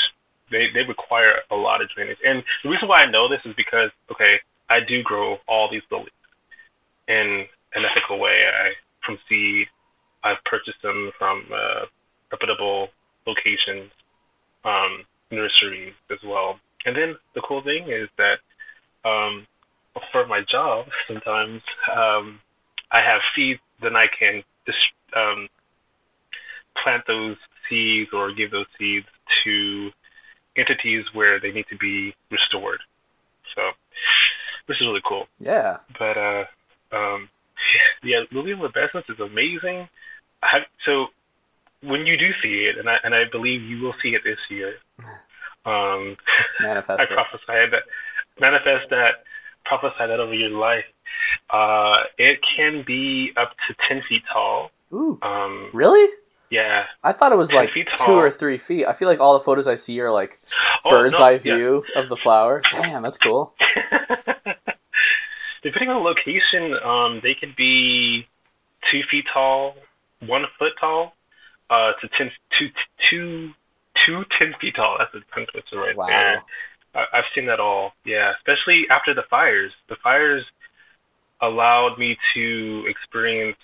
[0.51, 2.19] They they require a lot of drainage.
[2.25, 4.37] And the reason why I know this is because okay,
[4.71, 6.11] I do grow all these lilies
[7.09, 8.45] in an ethical way.
[8.47, 8.73] I
[9.05, 9.67] from seed.
[10.23, 11.85] I've purchased them from uh,
[12.33, 12.89] reputable
[13.27, 13.93] locations,
[14.65, 16.59] um, nurseries as well.
[16.87, 18.41] And then the cool thing is that
[19.05, 19.47] um,
[20.13, 21.63] for my job, sometimes
[21.95, 22.41] um,
[22.91, 24.75] I have seeds, then I can dis-
[25.17, 25.49] um,
[26.83, 27.37] plant those
[27.69, 29.07] seeds or give those seeds
[29.45, 29.91] to
[30.57, 32.81] entities where they need to be restored.
[33.55, 33.63] So,
[34.69, 35.27] this is really cool.
[35.39, 36.45] yeah But uh,
[36.93, 37.29] um,
[38.03, 39.89] yeah, Lilium rubescens is amazing.
[40.43, 41.07] I have, so
[41.83, 44.39] when you do see it, and I and I believe you will see it this
[44.51, 44.75] year,
[45.67, 46.17] um,
[46.61, 47.85] manifest I it prophesy that,
[48.41, 49.25] manifest that,
[49.65, 50.85] prophesy that over your life.
[51.51, 54.71] Uh, it can be up to ten feet tall.
[54.93, 56.09] ooh Um, really
[56.51, 56.85] yeah.
[57.03, 57.71] i thought it was like
[58.05, 60.39] two or three feet i feel like all the photos i see are like
[60.85, 61.39] Oh, bird's no, eye yeah.
[61.39, 63.55] view of the flower damn that's cool
[65.63, 68.27] Depending on the location, um, they could be
[68.93, 69.75] two feet tall,
[70.27, 71.15] one foot tall,
[71.71, 72.69] uh, to ten, two,
[73.11, 73.51] two,
[74.05, 74.97] two ten feet tall.
[74.99, 76.07] That's a tongue twister right Wow.
[76.07, 76.43] there.
[76.95, 77.93] I, I've seen that all.
[78.05, 79.73] Yeah, especially after the fires.
[79.89, 80.45] The fires
[81.41, 83.59] allowed me to experience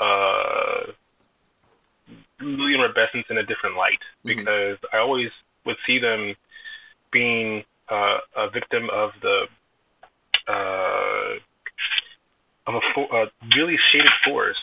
[0.00, 0.92] uh,
[2.40, 4.36] rubescens in a different light Mhm.
[4.36, 5.30] because I always
[5.64, 6.34] would see them
[7.10, 9.48] being uh, a victim of the
[10.48, 11.38] uh,
[12.66, 14.60] of a, a really shaded forest,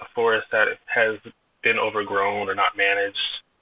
[0.00, 1.18] a forest that has
[1.62, 3.16] been overgrown or not managed,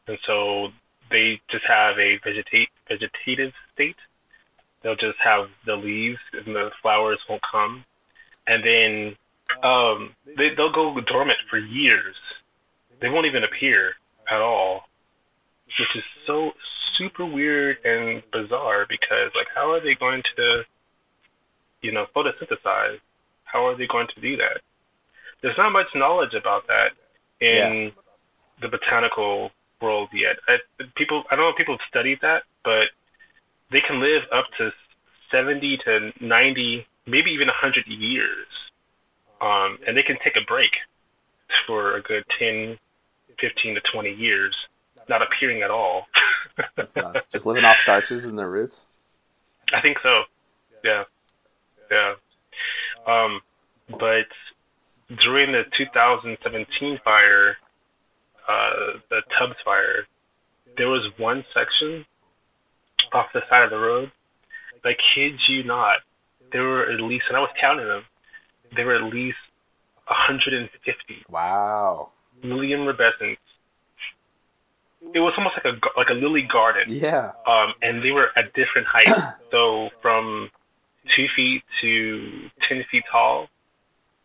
[0.08, 0.72] and so
[1.12, 3.96] they just have a vegetate vegetative state.
[4.82, 7.84] They'll just have the leaves and the flowers won't come,
[8.46, 9.16] and then
[9.62, 12.16] um, they they'll go dormant for years.
[13.00, 13.92] They won't even appear
[14.30, 14.82] at all,
[15.66, 16.52] which is so
[16.98, 20.62] super weird and bizarre because like how are they going to
[21.80, 22.98] you know photosynthesize
[23.44, 24.60] how are they going to do that
[25.42, 26.92] there's not much knowledge about that
[27.40, 27.90] in
[28.60, 29.50] the botanical
[29.82, 30.56] world yet I,
[30.96, 32.88] people i don't know if people have studied that but
[33.70, 34.70] they can live up to
[35.30, 38.46] 70 to 90 maybe even 100 years
[39.40, 40.70] um, and they can take a break
[41.66, 42.78] for a good 10
[43.40, 44.54] 15 to 20 years
[45.08, 46.06] not appearing at all
[46.76, 48.86] that's nuts just living off starches and their roots
[49.72, 50.22] I think so.
[50.84, 51.04] Yeah.
[51.90, 52.14] Yeah.
[53.06, 53.40] Um,
[53.88, 54.28] but
[55.22, 57.56] during the 2017 fire,
[58.48, 60.06] uh, the Tubbs fire,
[60.76, 62.04] there was one section
[63.12, 64.10] off the side of the road.
[64.84, 65.98] I kid you not.
[66.50, 68.02] There were at least, and I was counting them,
[68.74, 69.38] there were at least
[70.08, 72.10] 150 wow
[72.42, 73.36] million rubescens.
[75.14, 78.52] It was almost like a like a lily garden yeah um, and they were at
[78.54, 79.22] different heights.
[79.50, 80.50] so from
[81.16, 83.48] two feet to ten feet tall,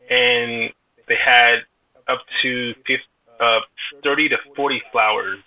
[0.09, 0.71] and
[1.07, 1.59] they had
[2.07, 3.03] up to 50,
[3.39, 3.59] uh,
[4.03, 5.39] thirty to forty flowers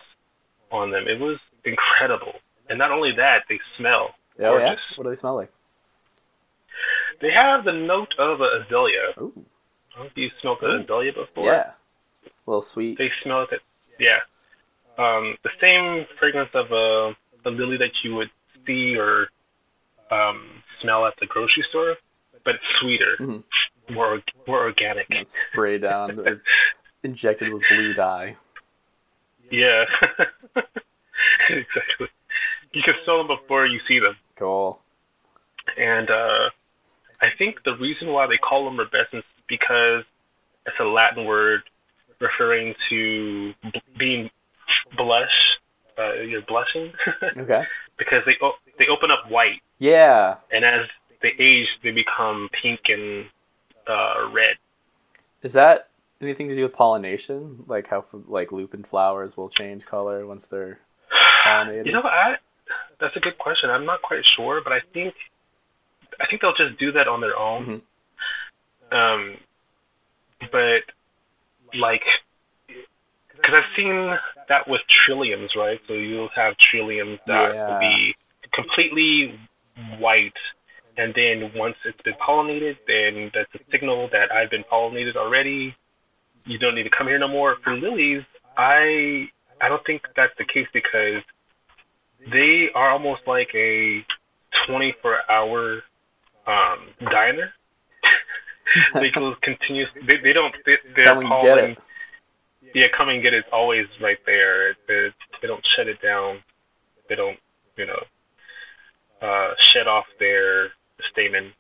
[0.70, 1.04] on them.
[1.08, 2.32] It was incredible,
[2.68, 4.48] and not only that, they smell Oh yeah.
[4.48, 4.80] gorgeous.
[4.96, 5.52] What do they smell like?
[7.20, 9.12] They have the note of a azalea.
[9.20, 9.32] Ooh.
[9.94, 10.80] I don't know if you smelled Ooh.
[10.82, 11.44] azalea before.
[11.46, 11.72] Yeah.
[12.24, 12.96] A little sweet.
[12.98, 13.60] They smell it.
[13.98, 14.18] Yeah.
[14.98, 17.14] Um, the same fragrance of a,
[17.46, 18.30] a lily that you would
[18.66, 19.28] see or
[20.10, 21.96] um, smell at the grocery store,
[22.44, 23.44] but sweeter, Mhm.
[23.90, 25.06] more more organic.
[25.10, 26.40] And spray down or
[27.02, 28.36] injected with blue dye.
[29.50, 29.84] Yeah.
[31.48, 32.08] exactly.
[32.72, 34.16] You can smell them before you see them.
[34.36, 34.78] Cool.
[35.76, 36.50] And uh,
[37.20, 40.04] I think the reason why they call them rubescens is because
[40.66, 41.62] it's a Latin word
[42.20, 44.30] referring to b- being
[44.96, 45.28] blush.
[45.98, 46.92] Uh, you're blushing
[47.38, 47.64] Okay.
[47.98, 50.36] because they o- they open up white, Yeah.
[50.50, 50.86] and as
[51.20, 53.26] they age, they become pink and
[53.86, 54.56] uh, red.
[55.42, 55.89] Is that
[56.20, 57.64] anything to do with pollination?
[57.66, 60.80] Like how like lupin flowers will change color once they're
[61.46, 61.86] pollinated?
[61.86, 62.36] You know, I
[63.00, 63.70] that's a good question.
[63.70, 65.14] I'm not quite sure, but I think
[66.20, 67.82] I think they'll just do that on their own.
[68.92, 69.36] Um,
[70.52, 70.82] but
[71.78, 72.02] like,
[72.66, 74.12] because I've seen
[74.48, 75.80] that with trilliums, right?
[75.86, 77.66] So you'll have trilliums that Yeah.
[77.66, 78.14] will be
[78.52, 79.38] completely
[79.98, 80.36] white,
[80.96, 85.74] and then once it's been pollinated, then that's a signal that I've been pollinated already.
[86.46, 87.56] You don't need to come here no more.
[87.62, 88.22] For lilies,
[88.56, 89.28] I
[89.60, 91.22] I don't think that's the case because
[92.32, 94.04] they are almost like a
[94.66, 95.82] 24 hour
[96.46, 97.52] um, diner.
[98.94, 99.84] they will continue.
[100.06, 100.54] They, they don't.
[100.64, 101.78] They, they're Come and get it.
[102.74, 103.44] Yeah, come and get it.
[103.44, 104.76] It's always right there.
[104.86, 105.08] They,
[105.42, 106.38] they don't shut it down.
[107.08, 107.38] They don't,
[107.76, 108.02] you know,
[109.20, 110.70] uh, shed off their
[111.10, 111.56] statements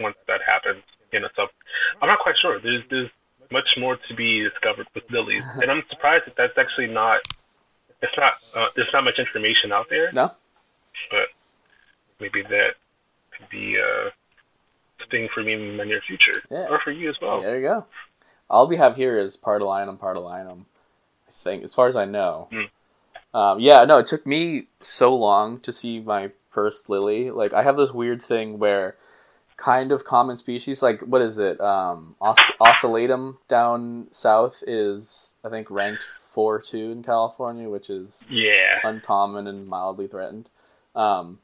[0.00, 0.82] once that happens.
[1.12, 1.46] You know, so
[2.00, 2.58] I'm not quite sure.
[2.62, 3.10] There's there's
[3.52, 7.20] much more to be discovered with lilies, and I'm surprised that that's actually not.
[8.02, 8.34] It's not.
[8.56, 10.32] Uh, there's not much information out there, No.
[11.10, 11.28] but
[12.20, 12.70] maybe that
[13.36, 16.66] could be uh, a thing for me in the near future, Yeah.
[16.68, 17.40] or for you as well.
[17.42, 17.86] There you go.
[18.50, 20.64] All we have here is pardalinum, pardalinum.
[21.28, 22.48] I think, as far as I know.
[22.50, 23.36] Hmm.
[23.36, 27.30] Um, yeah, no, it took me so long to see my first lily.
[27.30, 28.96] Like, I have this weird thing where
[29.62, 31.60] kind of common species, like, what is it?
[31.60, 38.26] Um, os- ocellatum down south is, I think, ranked 4 2 in California, which is
[38.28, 38.80] Yeah.
[38.82, 40.48] uncommon and mildly threatened.
[40.96, 41.38] Um,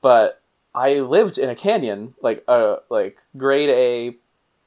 [0.00, 0.40] but
[0.76, 4.16] I lived in a canyon, like a like grade A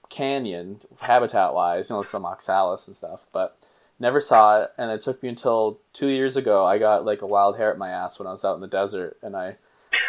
[0.10, 3.56] canyon, habitat wise, you know, some oxalis and stuff, but
[3.98, 4.72] never saw it.
[4.78, 6.66] And it took me until two years ago.
[6.66, 8.68] I got like a wild hair at my ass when I was out in the
[8.68, 9.56] desert, and I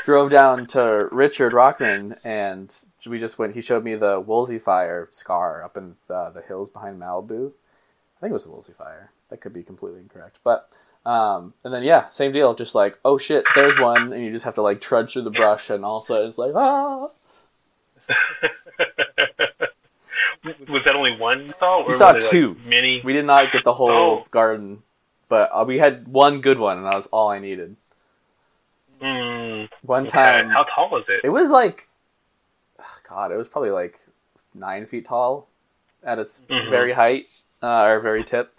[0.04, 2.72] drove down to Richard Rockman, and
[3.08, 3.54] we just went.
[3.54, 7.50] He showed me the Woolsey Fire scar up in the, the hills behind Malibu.
[8.16, 9.10] I think it was the Woolsey Fire.
[9.30, 10.70] That could be completely incorrect, but
[11.04, 12.54] um, and then yeah, same deal.
[12.54, 15.30] Just like oh shit, there's one, and you just have to like trudge through the
[15.30, 17.08] brush, and all of a sudden it's like ah.
[20.68, 21.86] Was that only one you saw?
[21.86, 22.48] We saw two.
[22.54, 23.00] Like, many.
[23.02, 24.26] We did not get the whole Oh.
[24.30, 24.82] garden,
[25.28, 27.76] but uh, we had one good one, and that was all I needed.
[29.04, 30.12] Mm, One okay.
[30.12, 31.20] time, How tall was it?
[31.24, 31.88] it was like,
[33.08, 34.00] God, it was probably like
[34.54, 35.48] nine feet tall
[36.02, 36.70] at its Mhm.
[36.70, 37.26] very height
[37.62, 38.54] uh, or very tip.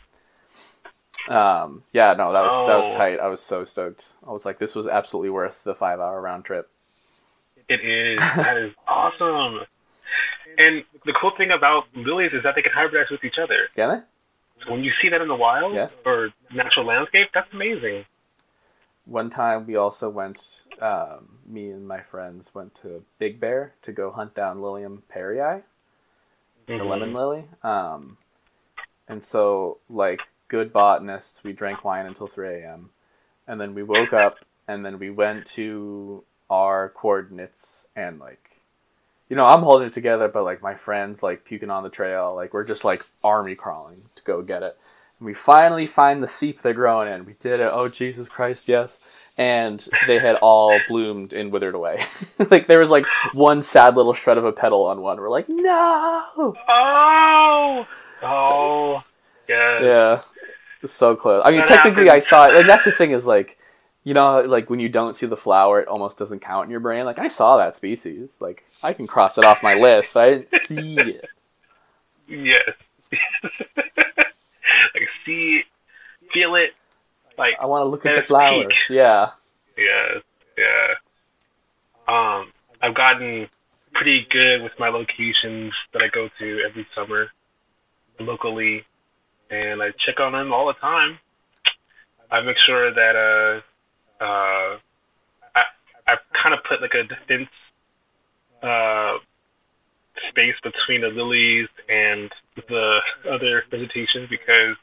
[1.27, 2.97] Um, yeah, no, that was that was Oh.
[2.97, 3.19] tight.
[3.19, 4.05] I was so stoked.
[4.27, 6.69] I was like, this was absolutely worth the five hour round trip.
[7.67, 8.19] It is.
[8.35, 9.65] That is awesome.
[10.57, 13.67] And the cool thing about lilies is that they can hybridize with each other.
[13.75, 14.63] Can they?
[14.63, 15.89] So when you see that in the wild Yeah.
[16.05, 18.05] or natural landscape, that's amazing.
[19.05, 23.91] One time we also went, um, me and my friends went to Big Bear to
[23.91, 25.63] go hunt down Lilium parryi,
[26.77, 26.89] the Mhm.
[26.89, 27.45] lemon lily.
[27.63, 28.17] Um,
[29.07, 32.89] and so, like good botanists, we drank wine until 3 a.m.
[33.47, 38.61] And then we woke up and then we went to our coordinates and, like,
[39.29, 42.33] you know, I'm holding it together, but like my friends, like puking on the trail,
[42.35, 44.77] like we're just like army crawling to go get it.
[45.19, 47.25] And we finally find the seep they're growing in.
[47.25, 47.69] We did it.
[47.71, 48.99] Oh, Jesus Christ, yes.
[49.37, 52.03] And they had all bloomed and withered away.
[52.51, 55.17] like there was like one sad little shred of a petal on one.
[55.19, 56.55] We're like, no.
[56.67, 57.87] Oh!
[58.23, 59.03] Oh!
[59.47, 59.81] Yeah.
[59.83, 60.21] Yeah,
[60.81, 61.43] it's so close.
[61.45, 62.25] I mean, That technically, happens.
[62.25, 62.55] I saw it.
[62.55, 63.57] Like that's the thing is like,
[64.03, 66.79] you know, like when you don't see the flower, it almost doesn't count in your
[66.79, 67.05] brain.
[67.05, 68.37] Like I saw that species.
[68.39, 71.25] Like I can cross it off my list, but I didn't see it.
[72.27, 72.71] Yes.
[75.25, 75.61] see,
[76.33, 76.71] feel it.
[77.37, 78.67] Like I want to look at At the flowers.
[78.67, 78.95] peak.
[78.97, 79.31] Yeah.
[79.77, 80.19] yeah,
[80.57, 80.93] yeah.
[82.07, 82.51] Um,
[82.81, 83.49] I've gotten
[83.93, 87.27] pretty good with my locations that I go to every summer
[88.19, 88.83] locally,
[89.49, 91.19] and I check on them all the time.
[92.31, 94.77] I make sure that uh, uh,
[95.55, 95.63] I
[96.07, 97.49] I kind of put like a defense
[98.63, 99.17] uh,
[100.29, 102.97] space between the lilies and the
[103.29, 104.75] other vegetation because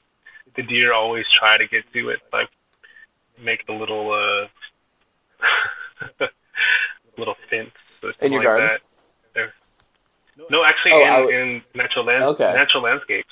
[0.56, 2.20] the deer always try to get to it.
[2.32, 2.48] Like
[3.42, 4.48] make the little uh
[7.18, 7.70] little fence
[8.20, 8.78] in your like garden.
[10.50, 12.52] No, actually, Oh, in, I w- in natural land, Okay.
[12.54, 13.28] natural landscapes.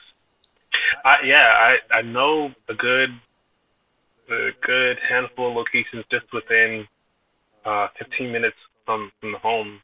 [1.05, 1.49] I, yeah,
[1.93, 3.11] I I know a good
[4.31, 6.87] a good handful of locations just within
[7.65, 9.81] uh, 15 minutes from from the home.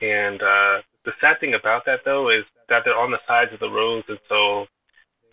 [0.00, 3.60] And uh, the sad thing about that though is that they're on the sides of
[3.60, 4.66] the roads, and so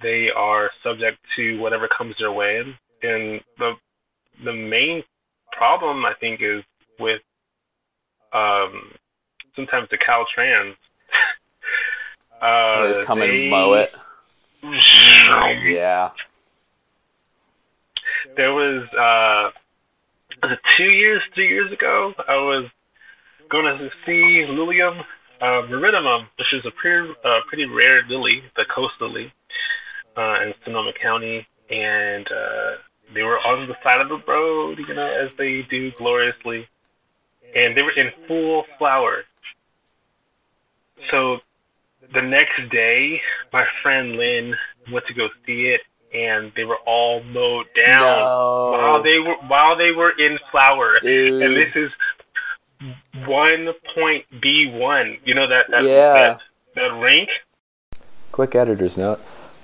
[0.02, 2.62] they are subject to whatever comes their way.
[3.04, 3.74] And the
[4.44, 5.04] the main
[5.58, 6.64] problem I think is
[7.00, 7.22] with
[8.34, 8.92] um,
[9.56, 10.74] sometimes the Caltrans.
[12.42, 13.90] uh, They just come they- and mow it.
[15.66, 16.10] Yeah.
[18.36, 19.52] There was uh,
[20.44, 22.14] was two years, three years ago?
[22.28, 22.70] I was
[23.50, 25.00] going to see Lilium
[25.42, 29.32] uh, maritimum, which is a pretty uh, pretty rare lily, the coast lily,
[30.20, 32.72] uh, in Sonoma County, and uh,
[33.14, 36.68] they were on the side of the road, you know, as they do gloriously,
[37.56, 39.24] and they were in full flower.
[41.10, 41.38] So
[42.14, 43.22] the next day,
[43.54, 44.56] my friend Lynn
[44.92, 45.82] went to go see it,
[46.14, 48.72] and they were all mowed down No.
[48.72, 50.98] while they were while they were in flower.
[51.02, 51.42] Dude.
[51.42, 51.92] And this is
[53.26, 55.18] one point B one.
[55.24, 56.14] You know that that, Yeah.
[56.14, 56.40] that
[56.76, 57.30] that rank.
[58.32, 59.20] Quick editor's note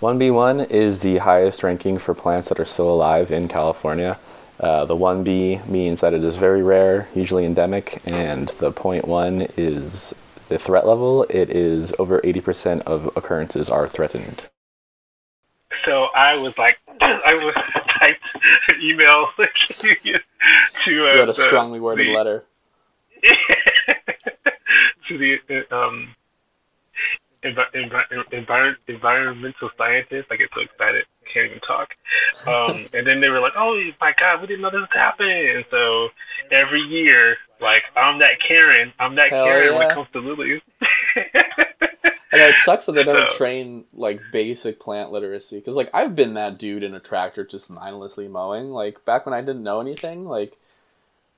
[0.05, 4.19] 1B1 is the highest ranking for plants that are still alive in California.
[4.59, 9.47] Uh, the 1B means that it is very rare, usually endemic, and the point 1
[9.57, 10.13] is
[10.47, 11.23] the threat level.
[11.31, 14.47] It is over 80% of occurrences are threatened.
[15.85, 17.55] So I was like, I was
[17.99, 18.23] typed
[18.67, 19.87] an email to
[20.85, 22.43] to uh, You had a the- strongly worded the- letter.
[25.07, 25.37] to the
[25.71, 26.13] uh, um,
[27.45, 30.27] envi- envi- envir- environmental scientists.
[30.31, 31.89] I get so excited, can't even talk.
[32.47, 35.55] Um, and then they were like, "Oh my God, we didn't know this was happening."
[35.55, 36.09] And so
[36.51, 40.61] every year, like I'm that Karen, I'm that Hell Karen when it comes to lilies.
[41.15, 45.57] I know it sucks that they never So- train like basic plant literacy.
[45.59, 48.71] Because like I've been that dude in a tractor just mindlessly mowing.
[48.71, 50.25] Like back when I didn't know anything.
[50.25, 50.57] Like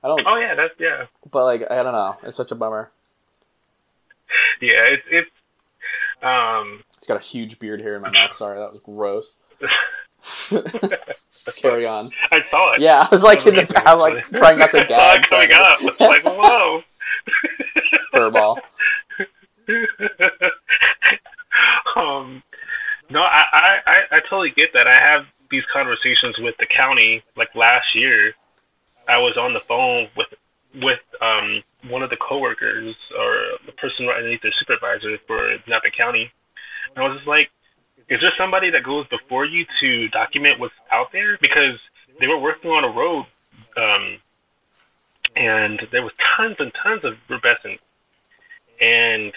[0.02, 0.20] I don't.
[0.26, 2.16] oh yeah, that's yeah, But like I don't know.
[2.24, 2.90] It's such a bummer.
[4.60, 4.82] yeah.
[4.94, 5.30] It's it's
[6.22, 6.82] um.
[6.96, 8.34] It's got a huge beard here in my mouth.
[8.34, 9.36] Sorry, that was gross.
[11.60, 12.10] Carry on.
[12.30, 12.80] I saw it.
[12.80, 13.64] Yeah, I was like in the.
[13.64, 15.20] back, like trying not to I saw gag.
[15.22, 15.78] it coming up.
[15.80, 16.82] It's like whoa.
[18.14, 18.58] Furball.
[21.96, 22.42] um,
[23.10, 23.42] no, I,
[23.86, 24.86] I, I totally get that.
[24.86, 27.22] I have these conversations with the county.
[27.36, 28.32] Like last year,
[29.08, 30.28] I was on the phone with
[30.74, 35.90] with um one of the coworkers or the person right underneath their supervisor for Napa
[35.96, 36.30] County.
[36.94, 37.50] And I was just like,
[38.08, 41.38] is there somebody that goes before you to document what's out there?
[41.40, 41.78] Because
[42.18, 43.26] they were working on a road,
[43.76, 44.18] um,
[45.36, 47.78] and there was tons and tons of rubescens.
[48.80, 49.32] And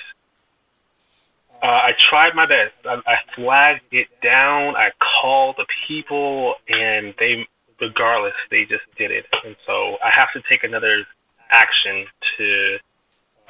[1.61, 2.73] uh, I tried my best.
[2.85, 4.75] I, I flagged it down.
[4.75, 4.89] I
[5.21, 7.45] called the people, and they,
[7.79, 9.25] regardless, they just did it.
[9.45, 11.05] And so I have to take another
[11.51, 12.05] action
[12.37, 12.77] to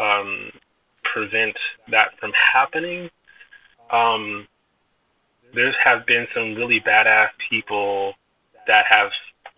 [0.03, 0.51] um,
[1.13, 1.55] prevent
[1.89, 3.09] that from happening.
[3.91, 4.47] Um,
[5.53, 8.13] there have been some really badass people
[8.67, 9.11] that have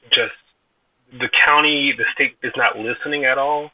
[0.09, 0.33] just
[1.11, 3.71] the county, the state is not listening at all.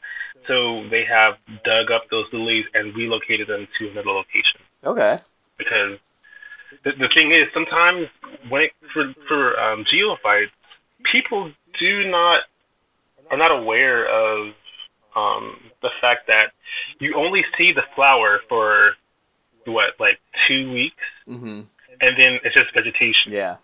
[0.47, 5.17] So they have dug up those lilies and relocated them to another location Okay.
[5.57, 5.93] because
[6.84, 8.07] the, the thing is sometimes
[8.49, 10.51] when it for for um, geophytes,
[11.11, 12.41] people do not
[13.30, 14.53] are not aware of
[15.20, 16.51] um, the fact that
[16.99, 18.91] you only see the flower for
[19.65, 21.67] what like two weeks, Mhm.
[22.01, 23.57] and then it's just vegetation, Yeah.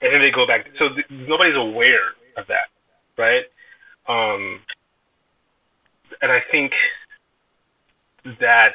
[0.00, 0.66] and then they go back.
[0.78, 2.68] So th- nobody's aware of that,
[3.16, 3.44] right?
[4.06, 4.62] Um,
[6.22, 6.72] and I think
[8.40, 8.74] that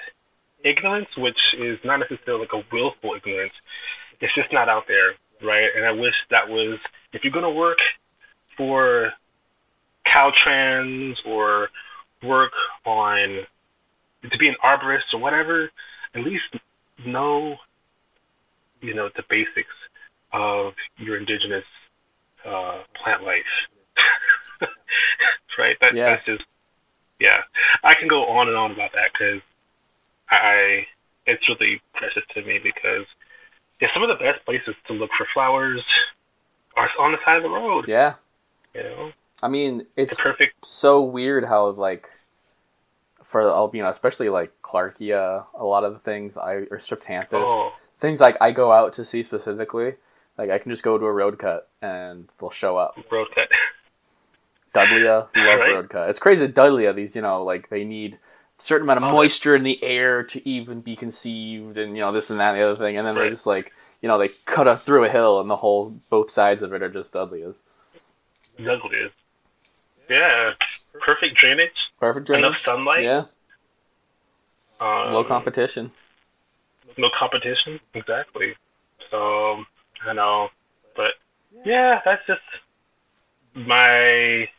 [0.64, 3.54] ignorance, which is not necessarily like a willful ignorance,
[4.20, 5.70] it's just not out there, right?
[5.76, 6.80] And I wish that was
[7.14, 7.80] if you're gonna work
[8.58, 9.14] for
[10.06, 11.70] Caltrans or
[12.24, 12.52] work
[12.86, 13.46] on
[14.30, 15.72] to be an arborist or whatever,
[16.16, 16.44] at least
[17.06, 17.56] know
[18.82, 19.76] you know the basics
[20.34, 21.66] of your indigenous
[22.46, 23.44] uh, plant life,
[25.60, 25.76] right?
[25.82, 26.12] That, Yeah.
[26.12, 26.44] That's just
[27.20, 27.42] yeah,
[27.84, 29.42] I can go on and on about that because
[30.30, 30.88] I
[31.28, 33.06] it's really precious to me because
[33.80, 35.84] yeah, some of the best places to look for flowers
[36.76, 37.86] are on the side of the road.
[37.88, 38.16] Yeah.
[38.74, 39.12] You know,
[39.44, 40.66] I mean, it's it's perfect.
[40.66, 42.10] so weird how like
[43.24, 43.42] for
[43.74, 47.74] you know especially like Clarkia, a lot of the things I or Streptanthus, Oh.
[48.00, 49.96] things like I go out to see specifically.
[50.38, 52.98] Like I can just go to a road cut and they'll show up.
[53.12, 53.48] Road cut.
[54.74, 55.74] Dudleya, love Right.
[55.74, 56.10] road cut.
[56.10, 56.48] It's crazy.
[56.48, 59.16] Dudleya, these you know like they need a certain amount of Oh.
[59.18, 62.60] moisture in the air to even be conceived, and you know this and that and
[62.60, 65.10] the other thing, and then they're just like you know they cut up through a
[65.10, 67.58] hill and the whole both sides of it are just Dudleyas.
[68.60, 69.12] Ugly is.
[70.12, 70.52] Yeah,
[71.06, 71.72] perfect drainage.
[72.00, 72.46] Perfect drainage.
[72.48, 73.04] Enough sunlight.
[73.04, 73.24] Yeah,
[74.82, 75.92] Um, low competition.
[76.98, 77.80] no competition.
[77.94, 78.54] Exactly.
[79.10, 79.64] So
[80.06, 80.50] I know,
[80.98, 81.14] but
[81.64, 82.42] yeah, that's just
[83.56, 84.50] my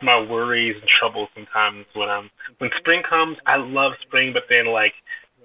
[0.00, 3.36] my worries and troubles sometimes when I'm when spring comes.
[3.46, 4.94] I love spring, but then like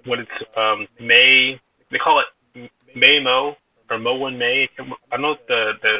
[0.04, 3.56] when it's um May, they call it May Mo
[3.90, 4.68] or Mo in May.
[5.12, 5.98] I know the the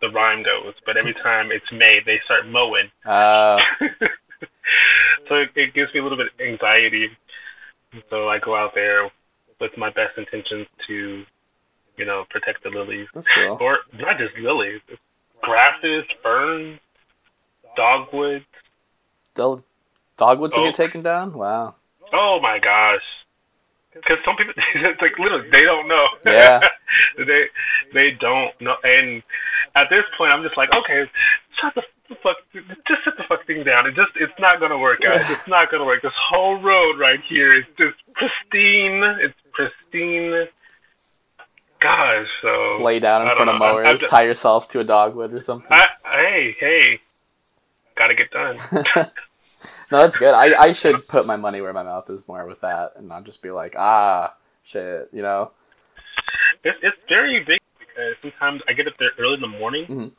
[0.00, 2.90] the rhyme goes, but every time it's May, they start mowing.
[3.04, 3.58] Uh,
[5.28, 7.08] so it, it gives me a little bit of anxiety.
[8.10, 9.10] So I go out there
[9.60, 11.24] with my best intentions to,
[11.96, 13.08] you know, protect the lilies.
[13.14, 13.56] that's cool.
[13.60, 14.80] Or not just lilies,
[15.42, 16.78] grasses, ferns,
[17.76, 18.44] dogwoods.
[19.34, 19.64] They'll
[20.18, 20.64] dogwoods Oh.
[20.64, 21.32] get taken down.
[21.32, 21.74] Wow.
[22.12, 23.02] Oh my gosh.
[23.94, 26.06] Because some people, it's like literally, they don't know.
[26.26, 26.60] Yeah.
[27.16, 27.44] they
[27.94, 28.76] they don't know.
[28.84, 29.22] And
[29.76, 31.04] at this point, I'm just like, okay,
[31.60, 31.82] shut the
[32.22, 33.86] fuck, just sit the fuck thing down.
[33.86, 35.26] It just, it's not gonna work, guys.
[35.30, 36.02] It's not gonna work.
[36.02, 39.02] This whole road right here is just pristine.
[39.22, 40.48] It's pristine.
[41.80, 43.66] Gosh, so Just lay down in front don't of know.
[43.66, 45.70] I'm- mowers, I'm- tie yourself to a dogwood or something.
[45.70, 47.00] I, hey, hey,
[47.96, 48.56] gotta get done.
[49.92, 50.32] no, that's good.
[50.32, 53.24] I, I should put my money where my mouth is more with that and not
[53.24, 55.50] just be like, ah, shit, you know?
[56.64, 57.60] It's it's very big
[57.96, 59.86] because sometimes I get up there early in the morning.
[59.88, 60.12] Mhm.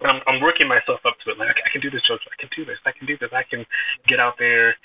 [0.00, 1.38] And I'm, I'm working myself up to it.
[1.38, 2.30] Like I can do this, JoeJoe.
[2.30, 2.78] I can do this.
[2.84, 3.32] I can do this.
[3.32, 3.66] I can
[4.06, 4.76] get out there.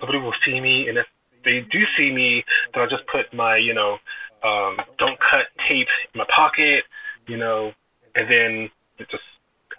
[0.00, 1.06] Nobody will see me, and if
[1.44, 3.98] they do see me, then I'll just put my, you know,
[4.42, 6.84] um, don't cut tape in my pocket,
[7.26, 7.72] you know,
[8.14, 9.24] and then just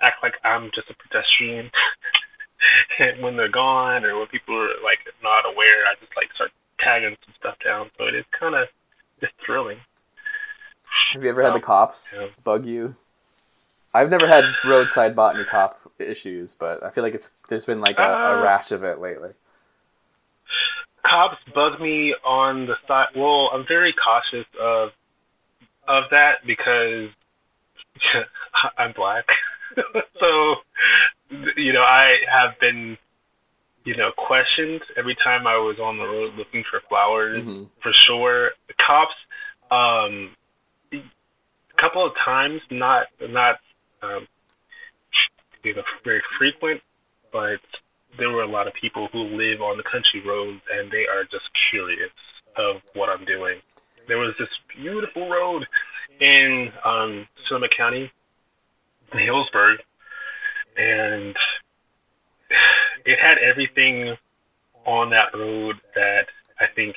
[0.02, 1.72] act like I'm just a pedestrian.
[3.00, 6.52] and when they're gone, or when people are like not aware, I just like start
[6.80, 7.92] tagging some stuff down.
[7.98, 8.68] So it is kind of
[9.22, 9.80] it's thrilling.
[11.14, 12.28] Have you ever had the cops Yeah.
[12.44, 12.96] bug you?
[13.94, 17.98] I've never had roadside botany cop issues, but I feel like it's there's been like
[17.98, 19.32] a, a Uh, rash of it lately.
[21.04, 23.08] cops bug me on the side.
[23.16, 24.90] Well, I'm very cautious of
[25.88, 27.10] of that because
[28.78, 29.26] I'm black.
[30.20, 30.56] so,
[31.58, 32.96] you know, I have been,
[33.86, 37.44] you know, questioned every time I was on the road looking for flowers.
[37.44, 39.16] hmm For sure, the cops.
[39.72, 40.36] Um,
[41.80, 43.56] couple of times, not not
[44.02, 44.28] um,
[45.64, 46.82] you know very frequent,
[47.32, 47.60] but
[48.18, 51.24] there were a lot of people who live on the country roads and they are
[51.24, 52.12] just curious
[52.58, 53.60] of what I'm doing.
[54.08, 55.66] There was this beautiful road
[56.20, 58.12] in um, Sonoma County,
[59.14, 59.76] in Healdsburg,
[60.76, 61.36] and
[63.06, 64.16] it had everything
[64.86, 66.26] on that road that
[66.60, 66.96] I think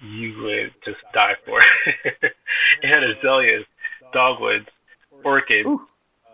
[0.00, 1.58] you would just die for.
[2.04, 3.64] it had azaleas,
[4.14, 4.70] dogwoods,
[5.24, 5.68] orchids,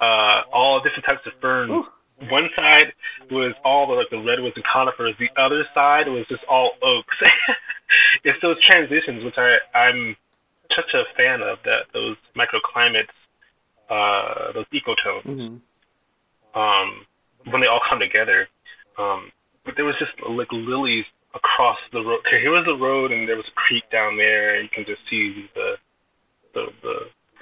[0.01, 1.73] uh, all different types of ferns.
[1.73, 1.87] Ooh.
[2.29, 2.93] One side
[3.31, 5.17] was all the like the redwoods and conifers.
[5.19, 7.17] The other side was just all oaks.
[8.25, 10.17] it's those transitions which I I'm
[10.77, 13.17] such a fan of that those microclimates,
[13.89, 15.57] uh, those ecotones hmm
[16.55, 17.07] um,
[17.51, 18.49] when they all come together.
[18.99, 19.31] Um,
[19.65, 21.05] but there was just like lilies
[21.35, 22.21] across the road.
[22.31, 24.61] Here was the road, and there was a creek down there.
[24.61, 25.75] You can just see the
[26.55, 26.95] the the,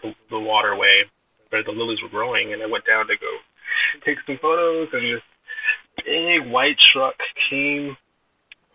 [0.02, 1.04] the waterway
[1.50, 2.52] where the lilies were growing.
[2.52, 3.32] And I went down to go
[4.04, 5.24] take some photos, and this
[6.04, 7.14] big white truck
[7.50, 7.96] came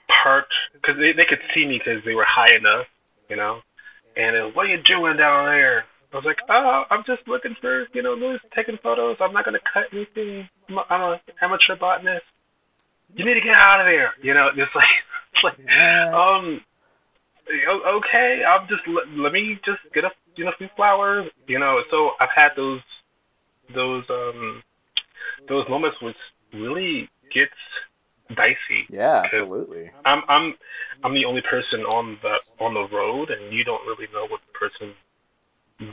[0.07, 2.87] parked because they they could see me because they were high enough,
[3.29, 3.59] you know.
[4.15, 5.85] And it, what are you doing down there?
[6.13, 9.17] I was like, oh, I'm just looking for, you know, Louis taking photos.
[9.19, 10.47] I'm not going to cut anything.
[10.69, 12.21] I'm a, I'm a amateur botanist.
[13.17, 14.13] You need to get out of there.
[14.21, 14.93] You know, just like,
[15.33, 15.57] it's like,
[16.13, 16.61] um,
[17.97, 21.29] okay, I'm just let, let me just get a, you know, few flowers.
[21.47, 22.81] You know, so I've had those,
[23.73, 24.63] those, um,
[25.47, 26.15] those moments which
[26.53, 27.51] really gets
[28.29, 28.85] dicey.
[28.89, 29.91] Yeah, absolutely.
[30.05, 30.53] I'm I'm
[31.03, 34.39] I'm the only person on the on the road, and you don't really know what
[34.47, 34.93] the person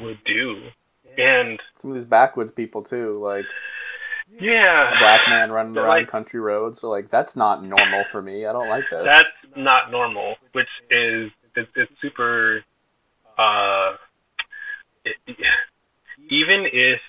[0.03, 0.69] would do.
[1.19, 3.45] And Some of these backwoods people too, like
[4.41, 4.93] Yeah.
[5.01, 6.81] black man running around like- country roads.
[6.81, 8.47] So like that's not normal for me.
[8.47, 9.05] I don't like this.
[9.05, 12.63] That's not normal, which is it's, it's super.
[13.37, 13.97] Uh,
[15.05, 15.17] it,
[16.31, 17.01] even if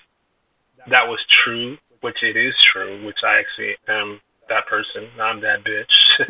[0.88, 5.08] that was true, which it is true, which I actually am that person.
[5.20, 5.94] I'm that bitch.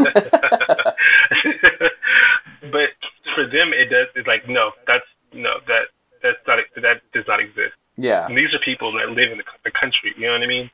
[2.71, 2.91] but
[3.35, 4.09] for them, it does.
[4.15, 5.89] It's like no, that's no, that
[6.23, 7.75] that's not that does not exist.
[7.97, 8.27] yeah.
[8.27, 10.15] And these are people that live in the, the country.
[10.17, 10.71] You know what I mean?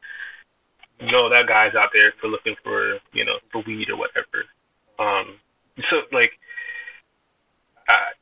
[1.01, 4.45] No, that guy's out there for looking for you know for weed or whatever.
[4.99, 5.39] Um,
[5.91, 6.35] so like,
[7.87, 8.18] I,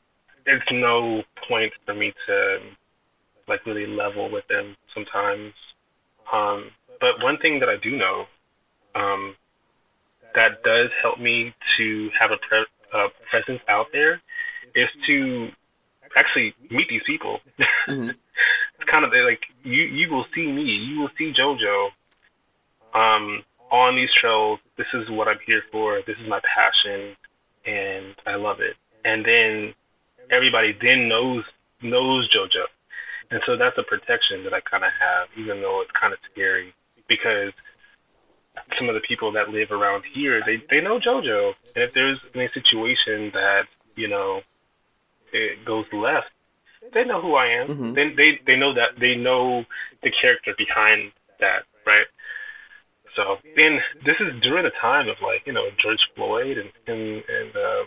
[0.47, 2.59] there's no point for me to
[3.49, 5.53] like really level with them sometimes.
[6.33, 6.71] Um,
[7.01, 8.25] but one thing that I do know,
[8.95, 9.37] um,
[10.35, 14.21] that does help me to have a pre- uh, presence out there,
[14.75, 15.49] is to
[16.17, 17.41] actually meet these people.
[17.89, 18.11] Mhm.
[18.11, 21.89] it's kind of like you you will see me, you will see JoeJoe
[22.95, 24.59] um, on these trails.
[24.77, 26.01] This is what I'm here for.
[26.07, 27.17] This is my passion,
[27.65, 28.77] and I love it.
[29.05, 29.75] And then
[30.31, 31.45] everybody then knows
[31.83, 32.71] knows JoeJoe,
[33.31, 36.19] and so that's a protection that I kind of have, even though it's kind of
[36.33, 36.73] scary
[37.09, 37.53] because
[38.79, 42.19] some of the people that live around here they they know JoeJoe, and if there's
[42.35, 44.41] any situation that you know
[45.33, 46.31] it goes left,
[46.95, 47.67] they know who I am.
[47.69, 47.95] Mhm.
[47.95, 49.65] They they they know that they know
[50.03, 52.07] the character behind that, right?
[53.17, 57.25] So then this is during the time of like you know George Floyd and and,
[57.25, 57.87] and um,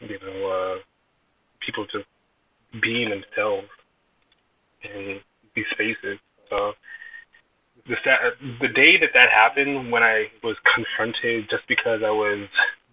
[0.00, 0.76] you know uh,
[1.64, 2.06] people just
[2.82, 3.68] being themselves
[4.84, 5.20] in
[5.54, 6.18] these spaces.
[6.50, 6.72] So
[7.88, 7.96] the
[8.60, 12.48] the day that that happened, when I was confronted just because I was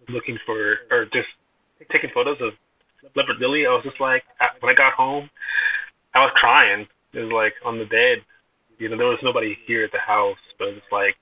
[0.10, 1.30] looking for or just
[1.91, 2.54] taking photos of
[3.16, 4.24] Leopard Lily, I was just like,
[4.62, 5.30] when I got home,
[6.16, 6.88] I was crying.
[7.14, 8.24] It was like on the bed.
[8.78, 11.16] You know, there was nobody here at the house, but it's like,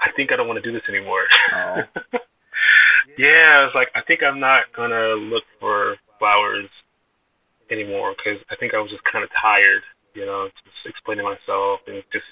[0.00, 1.22] I think I don't want to do this anymore.
[3.16, 6.68] Yeah, I was like, I think I'm not gonna look for flowers
[7.70, 9.82] anymore because I think I was just kind of tired.
[10.14, 12.26] You know, just explaining myself and just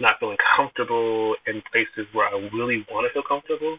[0.00, 3.78] not feeling comfortable in places where I really want to feel comfortable.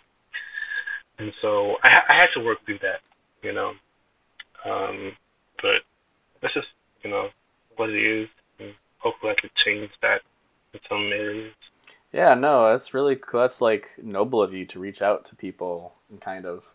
[1.20, 3.02] And so I, I had to work through that,
[3.42, 3.74] you know.
[4.66, 5.14] Um,
[5.62, 5.82] but
[6.42, 6.68] that's just,
[7.04, 7.30] you know,
[7.76, 8.30] what it is.
[8.60, 10.22] And hopefully I could change that
[10.74, 11.54] in some areas.
[12.18, 13.42] Yeah, no, that's really cool.
[13.42, 16.74] That's like noble of you to reach out to people and kind of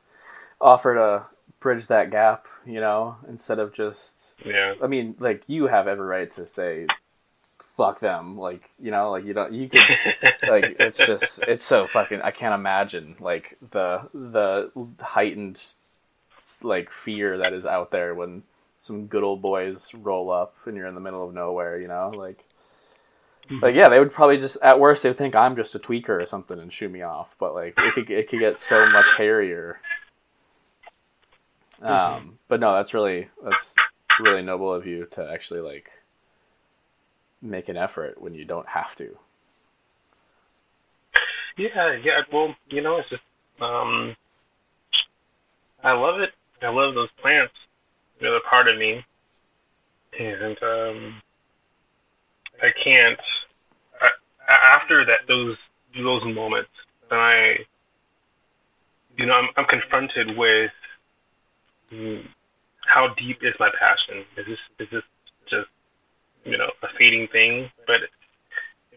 [0.60, 1.26] offer to
[1.58, 4.74] bridge that gap, you know, instead of just Yeah.
[4.80, 6.86] I mean, like you have every right to say
[7.58, 9.80] fuck them, like, you know, like you don't you could
[10.48, 14.70] like it's just it's so fucking I can't imagine like the the
[15.00, 15.60] heightened
[16.62, 18.44] like fear that is out there when
[18.78, 22.12] some good old boys roll up and you're in the middle of nowhere, you know,
[22.14, 22.44] like
[23.60, 26.22] like yeah, they would probably just at worst they would think I'm just a tweaker
[26.22, 29.08] or something and shoot me off, but like it could it could get so much
[29.16, 29.80] hairier.
[31.80, 33.74] Um, but no, that's really that's
[34.20, 35.90] really noble of you to actually like
[37.40, 39.18] make an effort when you don't have to.
[41.56, 42.20] Yeah, yeah.
[42.32, 43.22] Well, you know, it's just
[43.60, 44.16] um,
[45.82, 46.30] I love it.
[46.62, 47.52] I love those plants.
[48.20, 49.04] They're a part of me,
[50.18, 51.22] and um,
[52.62, 53.18] I can't.
[54.62, 55.56] After that, those
[55.96, 56.70] those moments,
[57.10, 57.54] then I,
[59.16, 60.70] you know, I'm I'm confronted with
[61.92, 62.22] mm,
[62.86, 64.24] how deep is my passion?
[64.36, 65.02] Is this is this
[65.50, 65.68] just
[66.44, 67.70] you know a fading thing?
[67.86, 67.96] But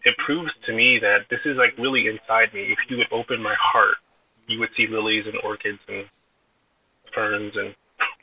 [0.03, 2.71] it proves to me that this is like really inside me.
[2.71, 3.95] If you would open my heart,
[4.47, 6.05] you would see lilies and orchids and
[7.13, 7.75] ferns and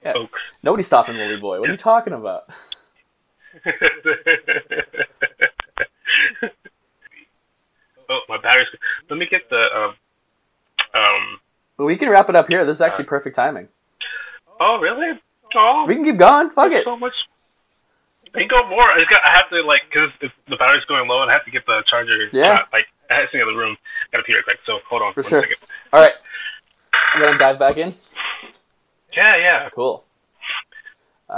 [0.04, 0.14] Yeah.
[0.16, 0.40] oaks.
[0.62, 1.60] Nobody's stopping Lily Boy.
[1.60, 2.44] What are you talking about?
[8.12, 8.68] oh, my battery's.
[9.08, 9.62] Let me get the.
[9.74, 9.94] Um,
[10.94, 11.86] um.
[11.86, 12.64] We can wrap it up here.
[12.64, 13.68] This is actually perfect timing.
[14.60, 15.18] Oh, really?
[15.56, 16.50] Oh, We can keep going.
[16.50, 16.84] Fuck it.
[16.84, 17.12] so much.
[18.34, 18.82] I go more.
[18.84, 19.20] I got.
[19.24, 20.10] I have to like because
[20.48, 22.28] the battery's going low, and I have to get the charger.
[22.32, 22.42] Yeah.
[22.42, 23.76] uh, like I have to in the other room.
[24.10, 24.58] Gotta pee real quick.
[24.64, 25.40] So hold on For one sure.
[25.42, 25.56] second.
[25.92, 26.14] All right.
[27.14, 27.94] You gonna dive back in?
[29.14, 29.68] Yeah, yeah.
[29.74, 30.04] Cool.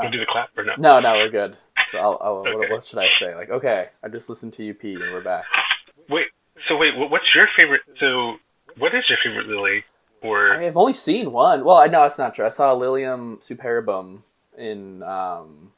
[0.02, 0.72] We do the clap or no?
[0.78, 1.56] No, no, we're good.
[1.88, 3.34] So I'll, I'll what, what should I say?
[3.34, 5.44] Like, okay, I just listened to you pee and we're back.
[6.08, 6.26] Wait.
[6.68, 6.92] So wait.
[6.96, 7.82] What's your favorite?
[8.00, 8.36] So
[8.78, 9.84] what is your favorite lily?
[10.22, 11.64] Or I've only seen one.
[11.64, 12.46] Well, I know that's not true.
[12.46, 14.20] I saw Lilium superbum
[14.56, 15.72] in um,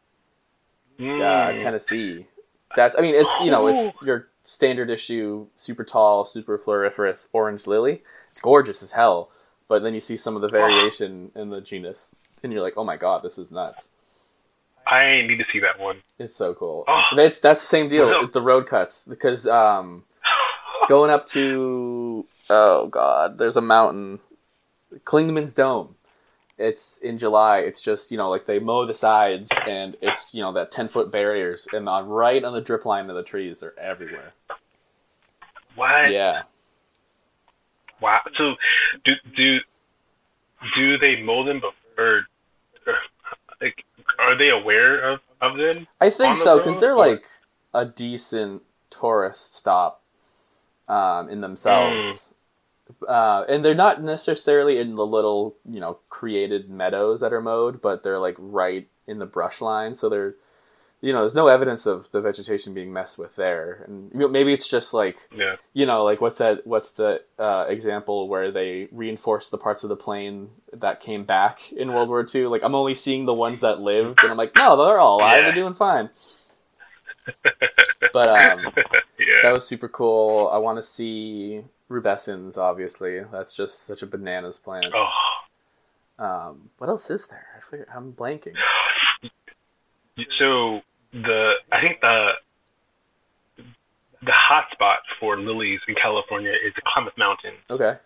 [0.99, 1.59] uh, Mm.
[1.59, 2.27] Tennessee.
[2.75, 7.67] That's I mean it's you know it's your standard issue super tall super floriferous orange
[7.67, 8.03] lily.
[8.31, 9.31] It's gorgeous as hell,
[9.69, 12.85] but then you see some of the variation in the genus, and you're like, oh
[12.85, 13.89] my god, this is nuts.
[14.87, 16.03] I need to see that one.
[16.19, 16.85] It's so cool.
[16.87, 17.03] Oh.
[17.17, 20.05] It's that's the same deal with the road cuts because um,
[20.89, 24.21] going up to oh god, there's a mountain,
[25.05, 25.95] Clingmans Dome.
[26.59, 27.59] It's in July.
[27.59, 30.89] It's just you know like they mow the sides and it's you know that ten
[30.89, 34.33] foot barriers and on right on the drip line of the trees they're everywhere.
[35.75, 36.11] What?
[36.11, 36.43] Yeah.
[38.01, 38.21] Wow.
[38.39, 38.55] So,
[39.05, 39.59] do do
[40.75, 41.75] do they mow them before?
[41.99, 42.27] Or,
[43.61, 43.85] like,
[44.19, 45.87] are they aware of of them?
[46.01, 47.27] I think so because they're or- like
[47.75, 50.03] a decent tourist stop
[50.89, 52.35] um, in themselves,
[53.09, 57.81] uh, and they're not necessarily in the little you know created meadows that are mowed,
[57.83, 60.35] but they're like right in the brush line, so they're
[61.03, 64.69] you know there's no evidence of the vegetation being messed with there, and maybe it's
[64.69, 65.57] just like Yeah.
[65.75, 69.89] you know like what's that what's the uh, example where they reinforced the parts of
[69.91, 73.61] the plane that came back in world war ii like i'm only seeing the ones
[73.61, 75.39] that lived and i'm like no they're all alive.
[75.39, 75.43] Yeah.
[75.45, 76.09] they're doing fine
[78.13, 78.61] but um
[79.19, 79.41] yeah.
[79.43, 80.51] that was super cool.
[80.53, 83.21] I want to see rubescens obviously.
[83.33, 84.87] That's just such a bananas plant.
[84.95, 86.25] Oh.
[86.25, 87.47] um what else is there?
[87.57, 88.55] I forget, i'm blanking.
[90.39, 90.81] So
[91.13, 92.31] the I think the
[94.23, 97.53] the hot spot for lilies in California is the Klamath Mountain.
[97.71, 97.99] Okay.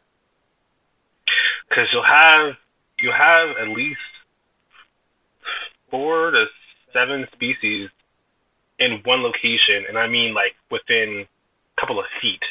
[1.68, 2.54] Because you'll have
[3.00, 4.00] you have at least
[5.90, 6.44] four to
[6.92, 7.90] seven species
[8.80, 11.26] in one location, and I mean like within
[11.76, 12.42] a couple of feet,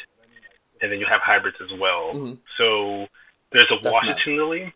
[0.82, 2.14] and then you have hybrids as well.
[2.14, 2.38] Mhm.
[2.58, 3.08] So
[3.52, 4.40] there's a That's Washington nuts.
[4.40, 4.74] lily,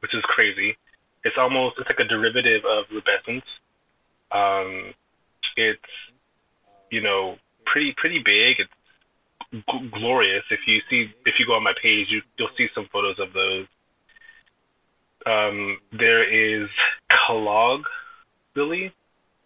[0.00, 0.76] which is crazy.
[1.24, 3.44] It's almost it's like a derivative of rubescens.
[4.30, 4.92] Um,
[5.56, 5.92] it's
[6.90, 8.60] you know pretty pretty big.
[8.60, 10.44] It's g- glorious.
[10.50, 13.32] If you see if you go on my page, you you'll see some photos of
[13.32, 13.66] those.
[15.26, 16.68] Um, there is
[17.08, 17.86] Kellogg
[18.54, 18.92] lily,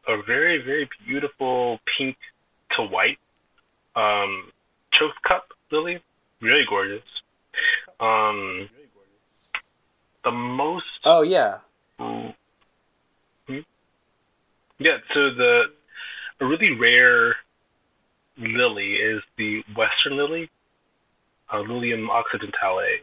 [0.09, 2.17] a very very beautiful pink
[2.77, 3.19] to white.
[3.95, 4.53] Um,
[4.99, 6.03] choke cup lily,
[6.41, 7.03] really gorgeous.
[8.01, 8.69] Um,
[10.25, 11.59] the most oh yeah
[11.99, 13.59] Hmm?
[14.79, 15.63] Yeah, so the
[16.41, 17.35] a really rare
[18.39, 20.51] lily is the western lily,
[21.53, 23.01] uh, Lilium occidentale.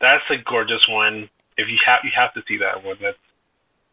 [0.00, 1.28] That's a gorgeous one.
[1.56, 2.96] If you have you have to see that one.
[3.00, 3.18] That's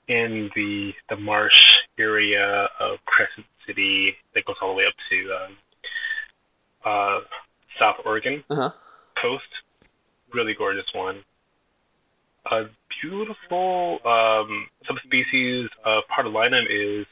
[0.09, 1.61] in the the marsh
[1.97, 5.57] area of Crescent City that goes all the way up to um,
[6.85, 7.19] uh,
[7.79, 8.71] South Oregon uh-huh
[9.21, 9.43] coast.
[10.33, 11.23] Really gorgeous one.
[12.51, 12.63] A
[13.01, 17.05] beautiful um, subspecies of Pardalinum is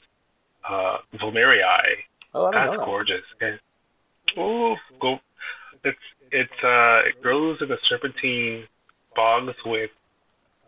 [0.68, 1.62] uh, Vollmeri.
[2.34, 2.86] oh i don't That's know that.
[2.86, 3.24] gorgeous.
[3.42, 3.60] And,
[4.38, 5.18] oh, go!
[5.84, 5.98] It's
[6.32, 8.68] it's uh, it grows in the serpentine
[9.16, 9.90] bogs with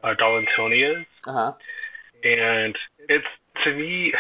[0.04, 1.52] uh, uh-huh
[2.24, 2.76] and
[3.08, 3.26] it's
[3.64, 4.14] to me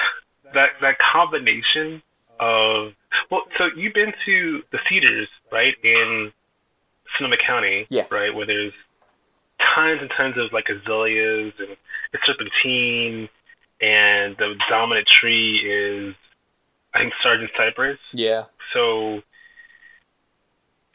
[0.54, 2.02] that that combination
[2.40, 2.94] of
[3.32, 6.32] well, so you've been to the Cedars, right, in
[7.18, 8.04] Sonoma County, Yeah.
[8.12, 8.74] right, where there's
[9.76, 11.76] tons and tons of like azaleas and
[12.14, 13.28] it's serpentine,
[13.82, 15.60] and the dominant tree
[16.10, 16.16] is
[16.94, 18.00] I think Sargent Cypress.
[18.14, 19.22] yeah So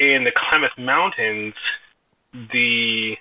[0.00, 1.55] in the Klamath Mountains,
[2.32, 3.14] the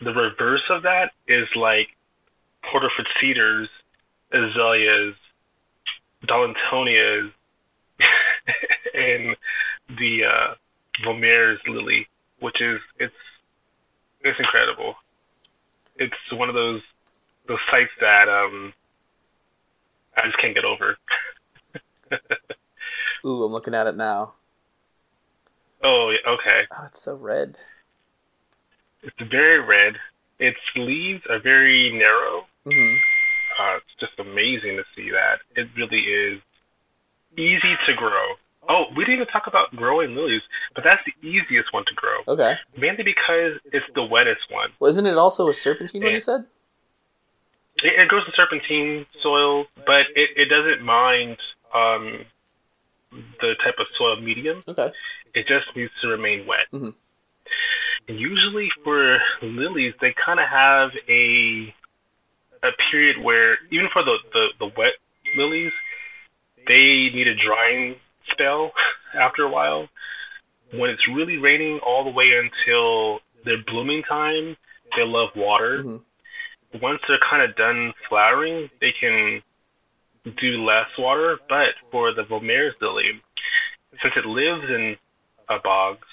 [0.00, 1.88] the reverse of that is like
[2.70, 3.68] Port Orford cedars,
[4.32, 5.14] azaleas,
[6.26, 7.32] Darlingtonias,
[8.94, 9.36] and
[9.98, 10.54] the uh,
[11.06, 12.06] Vollmer's lily,
[12.40, 13.14] which is it's
[14.22, 14.94] it's incredible.
[15.96, 16.82] It's one of those
[17.48, 18.72] those sites that um
[20.16, 20.96] I just can't get over.
[23.24, 24.32] ooh i'm looking at it now
[25.82, 26.62] Oh, okay.
[26.72, 27.56] oh it's so red
[29.02, 29.94] It's very red.
[30.38, 32.46] Its leaves are very narrow.
[32.66, 32.96] Mm-hmm
[33.60, 35.40] Uh, it's just amazing to see that.
[35.54, 36.40] It really is
[37.36, 38.36] easy to grow.
[38.68, 40.42] Oh, we didn't even talk about growing lilies,
[40.74, 42.18] but that's the easiest one to grow.
[42.34, 44.70] okay Mainly because it's the wettest one.
[44.78, 46.44] well, isn't it also a serpentine one you said
[47.82, 51.36] It, it grows in serpentine soil, but it, it doesn't mind
[51.74, 52.24] um,
[53.12, 54.62] the type of soil medium.
[54.68, 54.90] okay
[55.34, 56.66] It just needs to remain wet.
[56.72, 56.94] Mhm.
[58.08, 61.74] And usually for lilies, they kind of have a
[62.62, 64.94] a period where even for the, the the wet
[65.36, 65.72] lilies,
[66.66, 67.96] they need a drying
[68.32, 68.72] spell
[69.18, 69.88] after a while.
[70.72, 74.56] When it's really raining all the way until their blooming time,
[74.96, 75.82] they love water.
[75.82, 76.00] Mhm.
[76.80, 79.42] Once they're kind of done flowering, they can
[80.24, 81.38] do less water.
[81.48, 83.20] But for the Vollmer's lily,
[84.02, 84.96] since it lives in
[85.48, 86.06] uh, bogs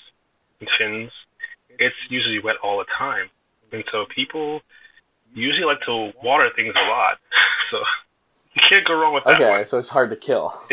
[0.60, 1.12] and fins,
[1.78, 3.30] it's usually wet all the time.
[3.72, 4.62] And so people
[5.38, 7.18] usually like to water things a lot.
[7.72, 7.78] so
[8.54, 9.36] you can't go wrong with that.
[9.36, 9.66] Okay, one.
[9.66, 10.54] so it's hard to kill.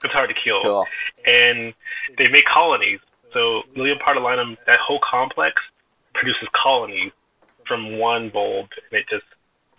[0.00, 0.60] It's hard to kill.
[0.62, 0.86] Cool.
[1.26, 1.74] And
[2.18, 3.00] they make colonies.
[3.32, 5.54] So Lilium pardalinum, that whole complex
[6.14, 7.10] produces colonies
[7.66, 9.24] from one bulb, and it just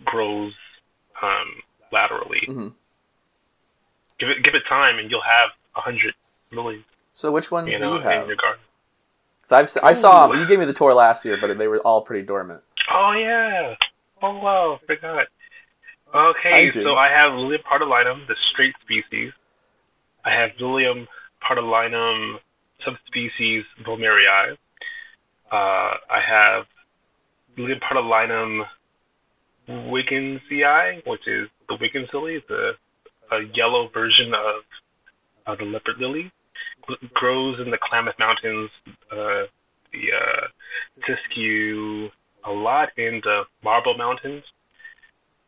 [0.04, 0.52] grows
[1.22, 2.42] um, laterally.
[2.46, 2.74] Mhm.
[4.18, 6.12] Give it give it time, and you'll have a hundred
[6.52, 6.82] lilies.
[7.14, 8.22] So which ones You do you have?
[8.24, 8.60] in your garden.
[9.48, 10.38] 'Cause I've, I saw them.
[10.38, 12.60] You gave me the tour last year, but they were all pretty dormant.
[12.92, 13.74] Oh yeah.
[14.22, 15.26] Oh wow, forgot.
[16.14, 19.32] Okay, I so I have Lilium pardalinum, the straight species.
[20.24, 21.06] I have Lilium
[21.40, 22.36] pardalinum
[22.84, 24.56] subspecies vollmeri.
[25.50, 26.64] Uh, I have
[27.56, 28.64] Lilium pardalinum
[29.68, 32.34] wigginsii, which is the Wiggins lily.
[32.34, 32.72] It's a,
[33.54, 34.64] yellow version of,
[35.46, 36.32] of the leopard lily.
[36.88, 38.70] It grows in the Klamath Mountains,
[39.12, 39.46] uh,
[39.92, 40.46] the uh,
[41.06, 42.10] Siskiyou,
[42.46, 44.44] a lot in the Marble Mountains.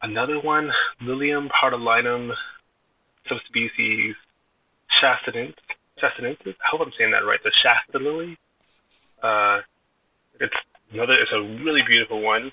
[0.03, 0.71] Another one,
[1.01, 2.31] Lilium pardalinum
[3.29, 4.15] subspecies
[5.03, 5.55] chastanensis.
[6.03, 6.55] Chastanensis?
[6.55, 7.41] I hope I'm saying that right.
[7.43, 8.37] The Shasta lily.
[9.23, 9.61] Uh,
[10.41, 10.55] it's
[10.93, 11.15] another.
[11.15, 12.53] It's a really beautiful one.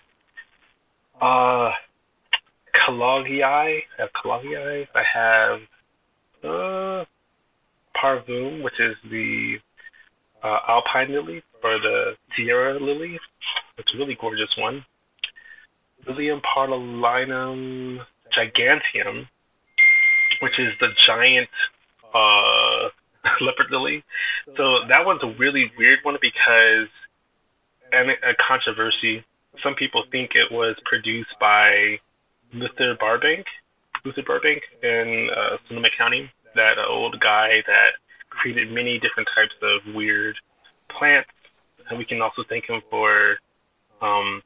[1.22, 1.72] Uh.
[2.92, 4.88] I have Kelloggii.
[4.96, 5.60] I have
[6.44, 7.06] uh,
[8.02, 9.58] Parvum, which is the
[10.44, 13.20] uh, Alpine lily or the Sierra lily.
[13.78, 14.86] It's a really gorgeous one.
[16.08, 18.00] Lilium pardalinum
[18.36, 19.28] giganteum,
[20.42, 21.50] which is the giant
[22.14, 22.90] uh,
[23.42, 24.04] leopard lily.
[24.58, 26.90] So that one's a really weird one because,
[27.92, 29.24] and a controversy.
[29.64, 31.98] Some people think it was produced by
[32.54, 33.46] Luther Burbank,
[34.06, 36.32] Luther Burbank in uh, Sonoma County.
[36.56, 40.36] That old guy that created many different types of weird
[40.98, 41.30] plants,
[41.90, 43.36] and we can also thank him for
[44.02, 44.42] um,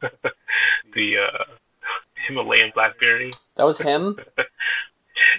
[0.94, 1.44] the uh,
[2.28, 3.30] Himalayan blackberry.
[3.56, 4.18] That was him.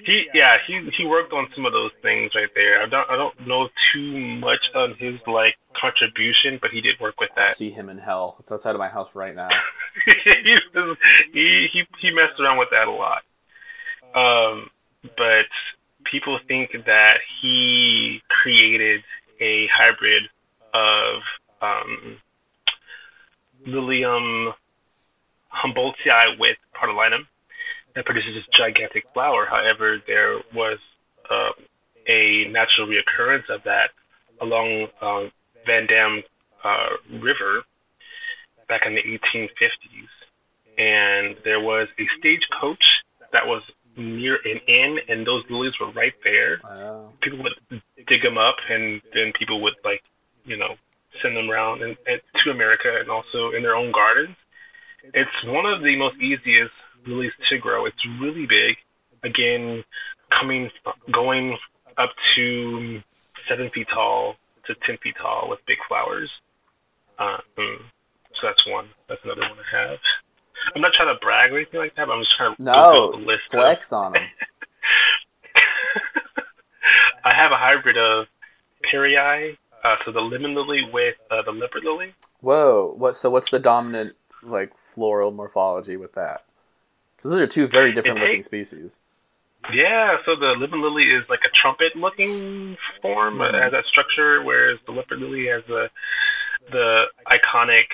[0.06, 2.82] He yeah he he worked on some of those things right there.
[2.84, 7.20] I don't I don't know too much on his like contribution, but he did work
[7.20, 7.50] with that.
[7.50, 8.38] I see him in hell.
[8.40, 9.50] It's outside of my house right now.
[10.06, 10.98] he, was-
[11.34, 13.24] he he he messed around with that a lot.
[14.16, 14.70] Um,
[15.18, 15.50] but
[16.12, 19.02] people think that he created
[19.42, 20.24] a hybrid
[20.78, 21.22] of
[21.62, 22.18] um,
[23.66, 24.54] Lilium
[25.50, 27.26] Humboldtii with Pardalinum
[27.96, 29.48] that produces this gigantic flower.
[29.50, 30.78] However, there was
[31.30, 31.52] uh,
[32.08, 33.90] a natural reoccurrence of that
[34.42, 35.30] along uh,
[35.66, 36.24] Van Dam
[36.64, 37.64] uh, River
[38.70, 40.12] back in the 1850s,
[40.78, 42.84] and there was a stagecoach
[43.32, 43.64] that was
[43.98, 46.62] near an inn, and those lilies were right there.
[46.64, 47.14] Wow.
[47.22, 50.04] People would dig them up, and then people would like,
[50.48, 50.74] you know,
[51.22, 54.36] send them around and, and to America and also in their own gardens.
[55.14, 56.74] It's one of the most easiest
[57.06, 57.86] lilies to grow.
[57.86, 58.76] It's really big.
[59.24, 59.84] Again,
[60.40, 60.70] coming
[61.14, 61.58] going
[61.98, 63.00] up to
[63.50, 64.36] seven feet tall
[64.66, 66.30] to ten feet tall with big flowers.
[67.20, 68.90] Um, so that's one.
[69.10, 69.98] That's another one I have.
[70.76, 72.06] I'm not trying to brag or anything like that.
[72.08, 73.46] But I'm just trying to No, build a list.
[73.54, 74.24] of- flex on them.
[77.26, 78.28] I have a hybrid of
[78.86, 82.14] Parryi, uh, so the lemon lily with uh, the leopard lily.
[82.42, 82.94] Whoa.
[82.98, 83.16] What?
[83.16, 86.44] So what's the dominant like floral morphology with that?
[87.16, 89.00] Because those are two very different It looking takes- species.
[89.74, 93.42] Yeah, so the lemon lily is like a trumpet-looking form.
[93.42, 95.90] It has that structure, whereas the leopard lily has the
[96.72, 97.88] the iconic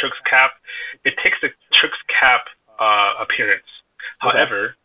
[0.00, 0.52] Turk's cap.
[1.04, 1.48] It takes the
[1.80, 2.42] Turk's cap
[2.78, 3.66] uh, appearance.
[4.22, 4.36] Okay.
[4.38, 4.76] However,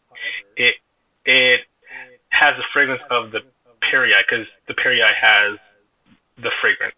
[0.56, 0.76] it
[1.26, 1.60] it
[2.30, 3.42] has the fragrance of the
[3.84, 5.60] Parryi because the Parryi has
[6.38, 6.96] the fragrance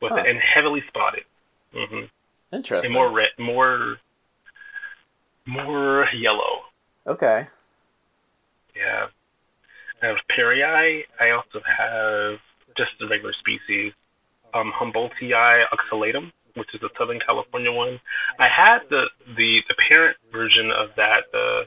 [0.00, 0.18] with Huh.
[0.22, 1.24] it and heavily spotted.
[1.72, 2.04] hmm
[2.52, 2.86] Interesting.
[2.86, 3.96] and more red, more
[5.46, 6.62] more yellow.
[7.06, 7.46] Okay.
[8.74, 9.06] Yeah.
[10.02, 11.02] I have Parryi.
[11.20, 12.38] I also have
[12.76, 13.92] just the regular species,
[14.54, 15.32] um, Humboldtii
[15.72, 18.00] ocellatum, which is the Southern California one.
[18.38, 19.04] I had the
[19.36, 21.62] the, the parent version of that, the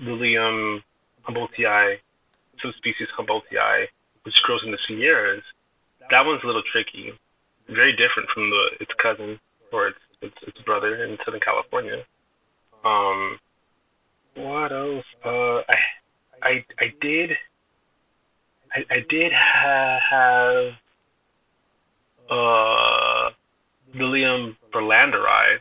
[0.00, 0.82] Lilium
[1.28, 1.96] Humboldtii,
[2.62, 3.86] subspecies Humboldtii,
[4.22, 5.42] which grows in the Sierras.
[6.10, 7.12] That one's a little tricky,
[7.68, 9.38] very different from the its cousin
[9.72, 12.04] or its its, its brother in Southern California.
[12.84, 13.38] Um,
[14.34, 15.04] what else?
[15.24, 15.76] Uh, I
[16.42, 17.30] I I did
[18.74, 20.72] I, I did ha- have
[22.30, 23.30] uh
[23.94, 25.58] Lilium bolanderi,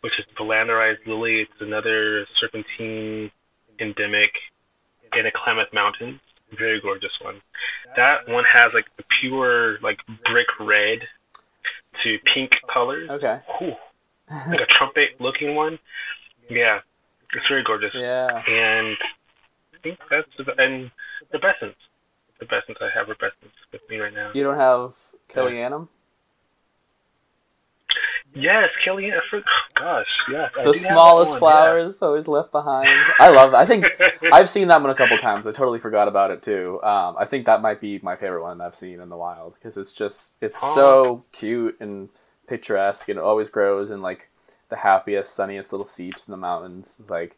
[0.00, 1.42] which is berlanderized lily.
[1.42, 3.30] It's another serpentine
[3.80, 4.30] endemic
[5.16, 6.20] in the Klamath Mountains.
[6.58, 7.40] Very gorgeous one.
[7.96, 10.98] That one has like the pure like brick red
[12.02, 13.08] to pink colors.
[13.10, 13.40] Okay.
[13.58, 13.74] Whew.
[14.48, 15.78] like a trumpet looking one.
[16.50, 16.80] Yeah,
[17.34, 17.90] It's very gorgeous.
[17.94, 18.28] Yeah.
[18.28, 18.96] And
[19.74, 20.90] I think that's the, and
[21.32, 21.74] the Bessons.
[22.40, 24.30] The Bessons I have are Bessons with me right now.
[24.34, 24.94] You don't have
[25.28, 25.88] Kelleyanum?
[28.34, 28.68] Yes.
[28.86, 29.40] I
[29.80, 30.50] gosh, yes.
[30.58, 32.88] I The do have that smallest flowers always left behind.
[33.18, 33.54] I love.
[33.54, 33.86] I think
[34.32, 35.46] I've seen that one a couple times.
[35.46, 36.80] I totally forgot about it too.
[36.82, 39.76] Um, I think that might be my favorite one I've seen in the wild because
[39.76, 40.74] it's just it's Oh.
[40.74, 42.08] so cute and
[42.46, 44.28] picturesque and it always grows in like
[44.68, 46.98] the happiest, sunniest little seeps in the mountains.
[47.00, 47.36] It's like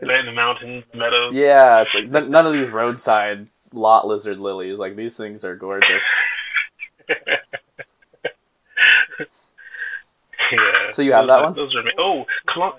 [0.00, 1.30] in the mountain meadow.
[1.30, 4.78] yeah, it's like none of these roadside lot lizard lilies.
[4.78, 6.04] Like these things are gorgeous.
[10.52, 10.90] Yeah.
[10.90, 11.54] So you have those that one?
[11.54, 12.24] Those are oh,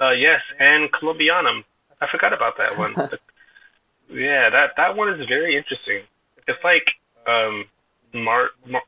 [0.02, 1.64] uh, yes, and Columbianum.
[2.02, 2.94] I forgot about that one.
[4.10, 6.04] yeah, that that one is very interesting.
[6.48, 6.86] It's like
[7.28, 7.66] um,
[8.14, 8.82] mar, mar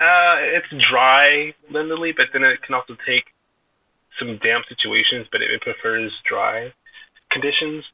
[0.00, 3.24] uh, it's dry lily, but then it can also take
[4.18, 6.72] some damp situations, but it, it prefers dry
[7.30, 7.84] conditions.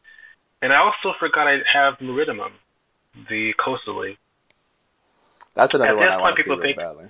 [0.62, 2.50] And I also forgot I have maritimum,
[3.28, 4.18] the coastal lily.
[5.54, 7.06] That's another At one I want to see really think- badly.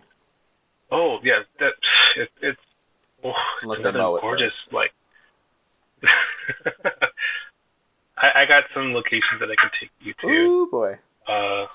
[0.90, 1.72] Oh yeah, that
[2.16, 2.60] it, it's
[3.24, 4.92] oh, Unless they another mow it gorgeous like.
[8.16, 10.26] I, I got some locations that I can take you to.
[10.26, 11.66] Ooh boy, Uh,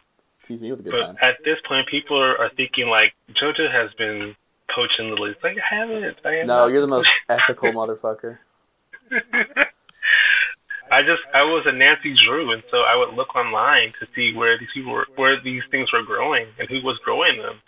[0.44, 1.18] tease me with a good but time.
[1.22, 4.36] at this point, people are, are thinking like JoeJoe has been
[4.74, 5.36] poaching lilies.
[5.44, 6.18] Like I haven't.
[6.26, 8.40] I have No, you're the most ethical motherfucker.
[10.92, 14.34] I just I was a Nancy Drew, and so I would look online to see
[14.36, 17.60] where these people were, where these things were growing and who was growing them.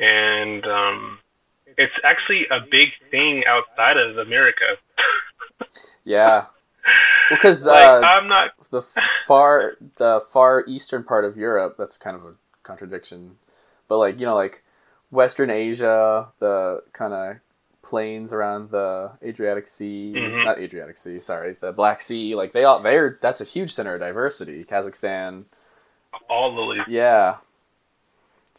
[0.00, 1.18] And um,
[1.76, 4.64] it's actually a big thing outside of America.
[6.04, 6.46] Yeah,
[7.30, 8.50] because like uh, I'm not.
[8.70, 8.82] the
[9.26, 11.76] far the far eastern part of Europe.
[11.78, 13.36] That's kind of a contradiction,
[13.88, 14.62] but like you know, like
[15.10, 17.36] Western Asia, the kind of
[17.82, 20.44] plains around the Adriatic Sea, Mhm.
[20.44, 22.34] not Adriatic Sea, sorry, the Black Sea.
[22.34, 24.64] Like they all they're that's a huge center of diversity.
[24.64, 25.44] Kazakhstan,
[26.28, 26.82] all lilies.
[26.88, 27.36] yeah.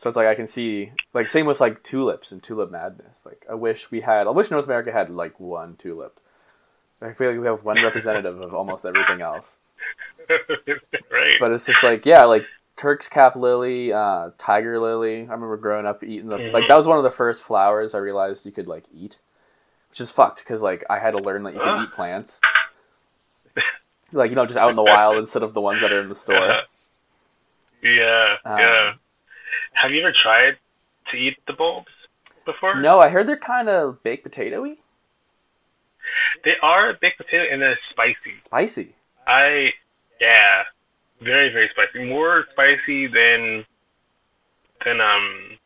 [0.02, 3.22] So it's like I can see like same with like tulips and tulip madness.
[3.24, 6.20] Like I wish we had I wish North America had like one tulip.
[7.04, 9.60] I feel like we have one representative of almost everything else.
[11.12, 11.36] right.
[11.39, 12.47] But it's just like yeah, like
[12.80, 15.18] Turk's cap lily, uh, tiger lily.
[15.20, 17.99] I remember growing up eating the like that was one of the first flowers I
[17.99, 19.20] realized you could like eat,
[19.91, 21.84] which is fucked because like I had to learn that you can Huh?
[21.84, 22.41] eat plants,
[24.12, 26.10] like you know just out in the wild instead of the ones that are in
[26.10, 26.62] the store.
[27.84, 28.93] Yeah, Um, yeah.
[29.82, 30.57] Have you ever tried
[31.11, 31.88] to eat the bulbs
[32.45, 32.79] before?
[32.82, 34.77] No, I heard they're kind of baked potatoy,
[36.43, 38.41] They are baked potato and they're spicy.
[38.43, 38.95] spicy.
[39.27, 39.69] I
[40.19, 40.63] yeah,
[41.21, 42.05] very very spicy.
[42.07, 43.65] More spicy than
[44.86, 45.57] than um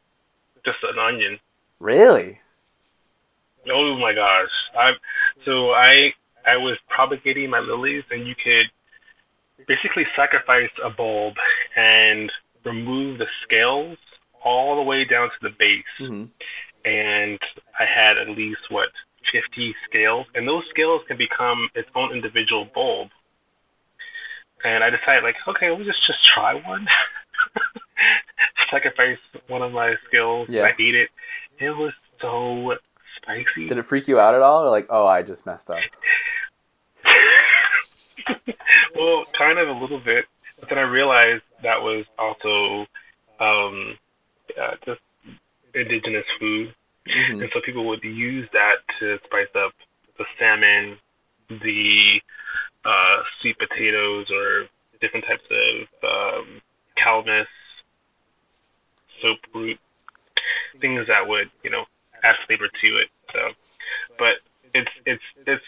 [0.66, 1.40] just an onion.
[1.80, 2.40] Really?
[3.72, 4.52] Oh my gosh!
[4.78, 4.92] I
[5.46, 6.14] so I
[6.46, 11.34] I was propagating my lilies, and you could basically sacrifice a bulb
[11.76, 12.32] and
[12.64, 13.98] remove the scales
[14.46, 15.84] all the way down to the base.
[15.98, 16.26] hmm
[16.86, 17.40] and
[17.80, 18.90] I had at least what
[19.34, 23.10] 50 scales, and those scales can become its own individual bulb.
[24.64, 26.86] And I decided, like, okay, we'll just just try one.
[28.72, 29.18] Sacrifice
[29.48, 30.48] one of my scales.
[30.50, 30.64] Yeah.
[30.64, 31.10] I ate it.
[31.60, 32.76] It was so
[33.18, 33.68] spicy.
[33.68, 34.64] Did it freak you out at all?
[34.64, 35.78] Or like, oh, I just messed up.
[38.96, 40.26] well, kind of a little bit,
[40.60, 42.86] but then I realized that was also
[43.40, 43.98] um,
[44.60, 45.02] uh, just
[45.74, 46.74] indigenous food.
[47.08, 49.74] hmm And so people would use that to spice up
[50.18, 50.98] the salmon,
[51.50, 52.20] the
[52.84, 54.66] uh, sweet potatoes, or
[55.02, 56.62] different types of um,
[56.98, 57.46] calamus,
[59.22, 59.78] soap root,
[60.80, 61.86] things that would you know
[62.24, 63.10] add flavor to it.
[63.32, 63.40] So,
[64.18, 64.36] but
[64.74, 65.64] it's it's it's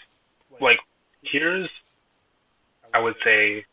[0.60, 0.80] like
[1.22, 1.70] here's
[2.94, 3.66] I would say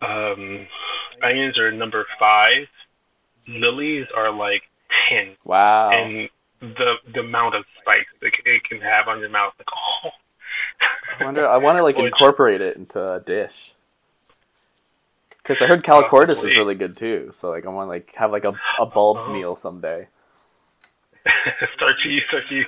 [0.00, 0.66] um,
[1.22, 2.66] onions are number five,
[3.48, 4.62] lilies are like
[5.08, 5.90] ten Wow.
[5.90, 6.28] and
[6.60, 10.10] the the amount of spice that it can have on your mouth, like oh.
[11.20, 11.46] I wonder.
[11.48, 13.72] I want to like Which- incorporate it into a dish.
[15.38, 17.30] Because I heard Calochortus is really good too.
[17.32, 19.32] So like I want to like have like a, a bulb Oh.
[19.32, 20.06] meal someday.
[21.74, 22.64] starchy, starchy.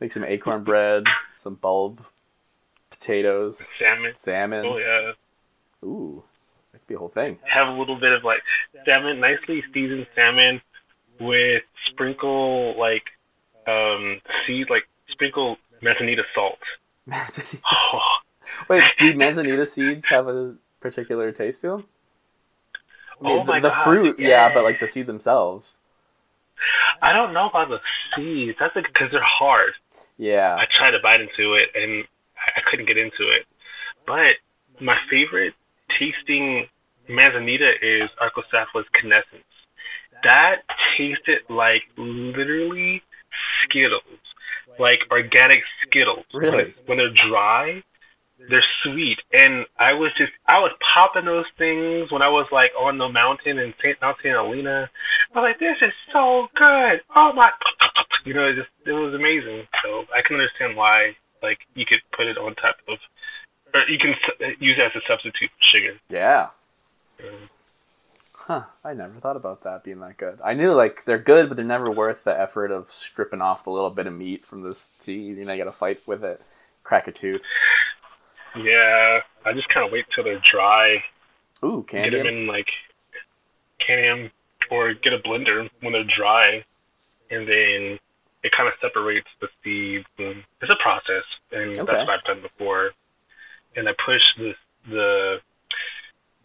[0.00, 1.04] Make some acorn bread,
[1.34, 2.04] some bulb
[2.90, 4.12] potatoes, salmon.
[4.14, 4.64] salmon.
[4.66, 5.12] Oh yeah.
[5.88, 6.24] Ooh,
[6.86, 7.38] be a whole thing.
[7.52, 8.40] Have a little bit of like
[8.84, 10.60] salmon, nicely seasoned salmon
[11.20, 13.04] with sprinkle like
[13.66, 16.58] um seed like sprinkle manzanita salt.
[17.06, 17.62] Manzanita-
[17.92, 17.98] Oh,
[18.68, 21.84] Wait, do manzanita seeds have a particular taste to them?
[23.20, 24.28] I mean, Oh my the, the God, fruit, yeah.
[24.28, 24.54] yeah.
[24.54, 25.78] but like the seed themselves.
[27.02, 27.78] I don't know about the
[28.16, 28.56] seeds.
[28.60, 29.72] That's because they're hard.
[30.18, 30.54] Yeah.
[30.56, 32.04] I tried to bite into it and
[32.36, 33.46] I couldn't get into it.
[34.06, 34.36] But
[34.80, 35.54] my favorite
[35.98, 36.66] tasting
[37.08, 39.44] manzanita is Arctostaphylos canescens.
[40.22, 40.64] That
[40.96, 43.02] tasted like literally
[43.64, 44.22] Skittles,
[44.78, 46.24] like organic Skittles.
[46.32, 46.74] Really?
[46.86, 47.82] When, when they're dry,
[48.38, 52.74] they're sweet, and I was just I was popping those things when I was like
[52.76, 54.90] on the mountain in Saint Mount Saint Helena.
[55.32, 57.00] I was like, this is so good.
[57.14, 57.48] Oh my,
[58.26, 59.64] you know, it just it was amazing.
[59.82, 62.98] So I can understand why like you could put it on top of,
[63.72, 64.12] or you can
[64.60, 65.94] use it as a substitute for sugar.
[66.10, 66.52] Yeah.
[68.32, 68.64] Huh.
[68.84, 70.38] I never thought about that being that good.
[70.44, 73.70] I knew like they're good, but they're never worth the effort of stripping off the
[73.70, 75.14] little bit of meat from this tea.
[75.14, 76.42] You know, you got to fight with it,
[76.82, 77.46] crack a tooth.
[78.56, 81.02] Yeah, I just kind of wait till they're dry,
[81.64, 82.68] Ooh, can get them in like
[83.84, 84.30] can
[84.70, 86.64] or get a blender when they're dry,
[87.30, 87.98] and then
[88.42, 90.06] it kind of separates the seeds.
[90.18, 91.92] And it's a process, and Okay.
[91.92, 92.90] that's what I've done before.
[93.76, 94.52] And I push the
[94.88, 95.36] the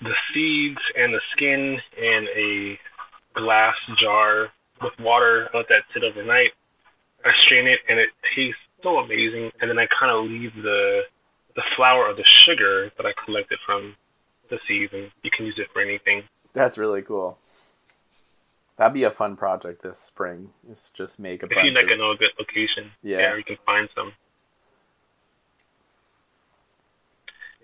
[0.02, 2.80] the seeds and the skin in a
[3.40, 4.50] glass jar
[4.82, 5.50] with water.
[5.54, 6.52] I let that sit overnight.
[7.26, 9.52] I strain it, and it tastes so amazing.
[9.62, 11.02] And then I kind of leave the
[11.56, 13.96] the flour or the sugar that I collected from
[14.50, 16.24] the seeds, and you can use it for anything.
[16.54, 17.38] That's really cool.
[18.78, 20.52] That'd be a fun project this spring.
[20.72, 23.36] Is just make a If you like of know a good location, Yeah.
[23.36, 24.14] you can find some.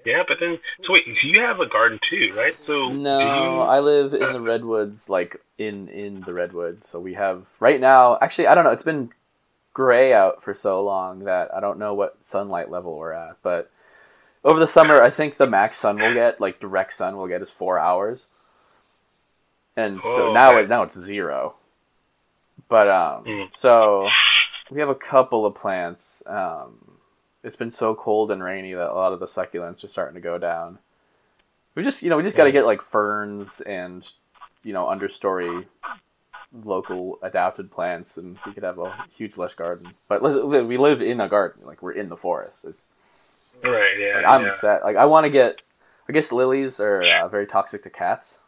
[0.05, 2.53] Yeah, but then so wait, so you have a garden too, right?
[2.65, 6.87] So No, you, I live in the redwoods, like in in the redwoods.
[6.87, 8.17] So we have right now.
[8.21, 8.71] Actually, I don't know.
[8.71, 9.09] It's been
[9.73, 13.37] gray out for so long that I don't know what sunlight level we're at.
[13.41, 13.71] But
[14.43, 17.41] over the summer, I think the max sun we'll get, like direct sun, we'll get
[17.41, 18.27] is four hours.
[19.75, 20.61] And so Oh, now okay.
[20.61, 21.55] it now it's zero.
[22.69, 23.53] But um, Mm.
[23.55, 24.07] so
[24.71, 26.23] we have a couple of plants.
[26.25, 26.94] Um,
[27.45, 30.21] it's been so cold and rainy that a lot of the succulents are starting to
[30.21, 30.79] go down.
[31.75, 34.05] We just, you know, we just got to get like ferns and,
[34.63, 35.65] you know, understory
[36.63, 39.93] local adapted plants, and we could have a huge lush garden.
[40.07, 42.65] But we live in a garden, like we're in the forest.
[42.65, 42.87] It's,
[43.63, 43.93] right?
[43.99, 44.51] Yeah, like, I'm yeah.
[44.51, 44.83] set.
[44.83, 45.61] Like I want to get.
[46.07, 48.41] I guess lilies are uh, very toxic to cats.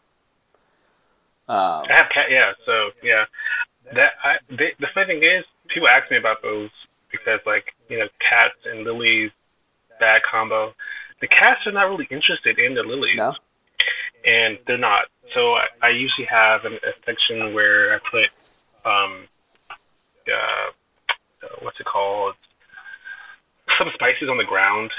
[1.50, 2.28] Um, I have cat.
[2.30, 3.26] Yeah, so yeah,
[3.94, 6.70] that I they, the funny thing is, people ask me about those
[7.12, 9.32] because like you know cats and lilies,
[10.00, 10.74] bad combo.
[11.22, 13.18] The cats are not really interested in the lilies.
[13.18, 13.34] no,
[14.26, 15.06] and they're not.
[15.34, 18.30] So I, I usually have an, a section where I put,
[18.86, 19.28] um,
[20.28, 20.72] uh,
[21.44, 22.36] uh, what's it called?
[23.78, 24.92] Some spices on the ground,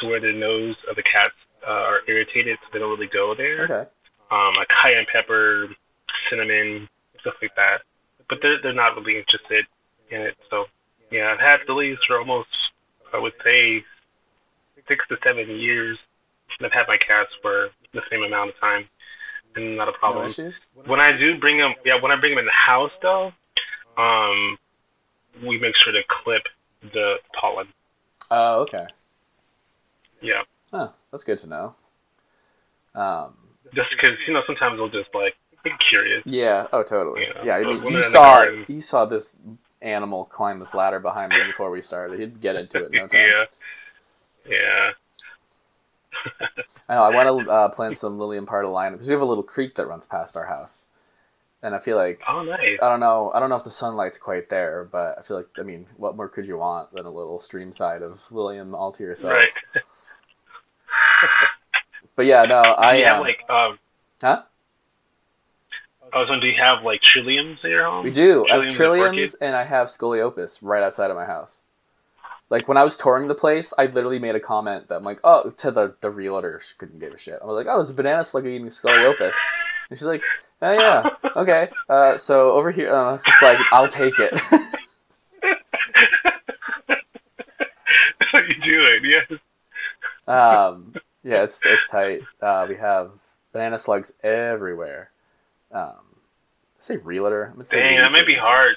[0.00, 1.34] so where the nose of the cats
[1.66, 3.64] uh, are irritated, so they don't really go there.
[3.64, 3.90] okay,
[4.30, 5.68] Um, like cayenne pepper,
[6.28, 6.88] cinnamon,
[7.20, 7.82] stuff like that.
[8.28, 9.66] But they're they're not really interested
[10.10, 10.36] in it.
[10.50, 10.64] So
[11.14, 12.48] yeah, I've had lilies for almost,
[13.14, 13.84] I would say,
[14.88, 15.96] six to seven years.
[16.58, 18.84] And I've had my cats for the same amount of time,
[19.56, 20.26] and not a problem.
[20.26, 20.66] issues.
[20.84, 23.32] When I do bring them, yeah, when I bring them in the house though,
[23.96, 24.58] um,
[25.46, 26.42] we make sure to clip
[26.92, 27.68] the pollen.
[28.30, 28.86] Oh, okay.
[30.20, 30.42] Yeah,
[30.72, 31.74] Huh, that's good to know.
[32.94, 33.34] Um,
[33.74, 36.22] just because you know sometimes they'll just like be curious.
[36.26, 36.66] yeah.
[36.72, 37.22] Oh, totally.
[37.22, 37.54] Yeah, Yeah.
[37.56, 39.38] I mean, you they're in the saw you saw this
[39.84, 42.18] animal climb this ladder behind me before we started.
[42.18, 43.20] He'd get into it in no time.
[43.20, 43.44] yeah,
[44.50, 44.90] yeah.
[46.88, 47.02] I know.
[47.04, 49.86] I want to uh, plant some Lilium pardalina because we have a little creek that
[49.86, 50.86] runs past our house,
[51.62, 52.78] and I feel like Oh, nice.
[52.82, 53.30] I don't know.
[53.34, 56.16] I don't know if the sunlight's quite there, but I feel like I mean, what
[56.16, 59.34] more could you want than a little stream side of Lilium all to yourself?
[59.34, 59.82] Right.
[62.16, 63.78] But yeah, no, I have um, like um?
[64.22, 64.42] huh?
[66.14, 68.04] I was wondering, do you have like trilliums in your home?
[68.04, 68.46] We do.
[68.48, 71.62] I have trilliums and I have scoliopus right outside of my house.
[72.50, 75.18] Like when I was touring the place, I literally made a comment that I'm like,
[75.24, 77.40] oh, to the the realtor she couldn't give a shit.
[77.42, 79.34] I was like, oh, there's a banana slug eating scoliopus,
[79.90, 80.22] and she's like,
[80.62, 81.68] oh yeah, okay.
[81.88, 84.34] Uh, so over here, uh, it's just like I'll take it.
[84.34, 84.52] That's
[88.32, 89.02] what you do it.
[89.04, 89.32] Yes.
[90.28, 92.20] um, yeah, it's it's tight.
[92.40, 93.10] Uh, we have
[93.52, 95.10] banana slugs everywhere.
[95.74, 96.16] Um,
[96.78, 97.46] say realtor.
[97.46, 98.76] I'm gonna say Dang, that might be hard.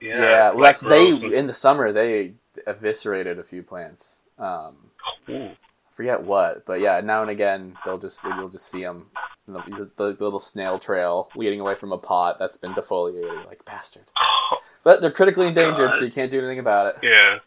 [0.00, 0.20] Yeah.
[0.20, 2.32] Yeah, well, that's they in the summer they
[2.66, 4.24] eviscerated a few plants.
[4.38, 4.90] Um,
[5.92, 9.06] forget what, but yeah, now and again they'll just you'll just see them,
[9.46, 13.64] the, the, the little snail trail leading away from a pot that's been defoliated, like
[13.64, 14.04] bastard.
[14.84, 16.98] But they're critically endangered, so you can't do anything about it.
[17.02, 17.38] Yeah.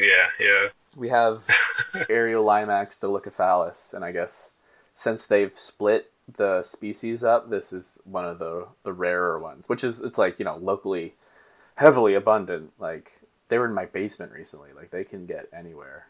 [0.00, 0.26] Yeah.
[0.40, 0.68] Yeah.
[0.96, 1.46] We have
[1.94, 4.54] Ariolimax dolichophallus, and I guess
[4.92, 9.84] since they've split the species up, this is one of the the rarer ones, which
[9.84, 11.14] is it's like you know locally
[11.76, 12.72] heavily abundant.
[12.78, 14.70] Like they were in my basement recently.
[14.74, 16.06] Like they can get anywhere.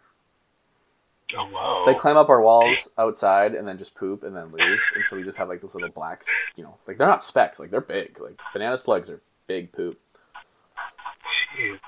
[1.36, 1.82] Oh wow.
[1.84, 4.78] They climb up our walls outside and then just poop and then leave.
[4.94, 6.22] And so we just have like this little black,
[6.55, 8.20] you know, like they're not specks, like they're big.
[8.20, 9.98] Like banana slugs are big poop.
[11.59, 11.78] Jeez.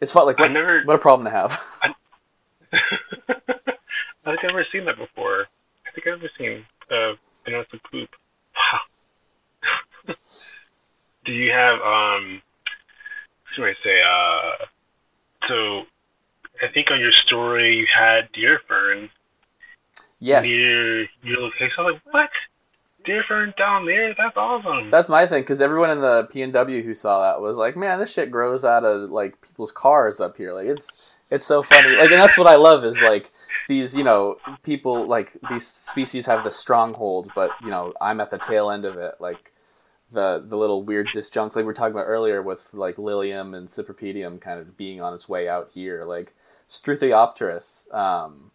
[0.00, 0.26] It's fun.
[0.26, 1.62] Like what, never- what a problem to have.
[1.82, 1.92] I
[2.72, 2.84] think
[4.26, 5.44] I've never seen that before.
[5.86, 7.14] I think I've never seen uh,
[7.48, 8.08] uh, banana slug poop.
[10.06, 10.14] Wow.
[11.24, 12.42] Do you have um?
[13.56, 14.00] What do I say?
[14.02, 14.66] Uh,
[15.48, 15.82] so
[16.62, 19.10] I think on your story you had deer fern.
[20.20, 21.70] yes, near your location.
[21.78, 22.30] I'm like, what?
[23.04, 24.14] Deer fern down there?
[24.16, 24.90] That's awesome.
[24.90, 25.42] that's my thing.
[25.42, 28.84] Because everyone in the PNW who saw that was like, "Man, this shit grows out
[28.84, 30.52] of like people's cars up here.
[30.52, 31.96] Like it's it's so funny.
[31.96, 33.30] Like, and that's what I love is like."
[33.68, 38.30] These, you know, people like these species have the stronghold, but you know, I'm at
[38.30, 39.16] the tail end of it.
[39.20, 39.52] Like,
[40.10, 43.68] the the little weird disjuncts like we are talking about earlier with like Lilium and
[43.68, 46.04] Cypripedium kind of being on its way out here.
[46.04, 46.34] Like
[46.68, 48.50] Struthiopteris, um,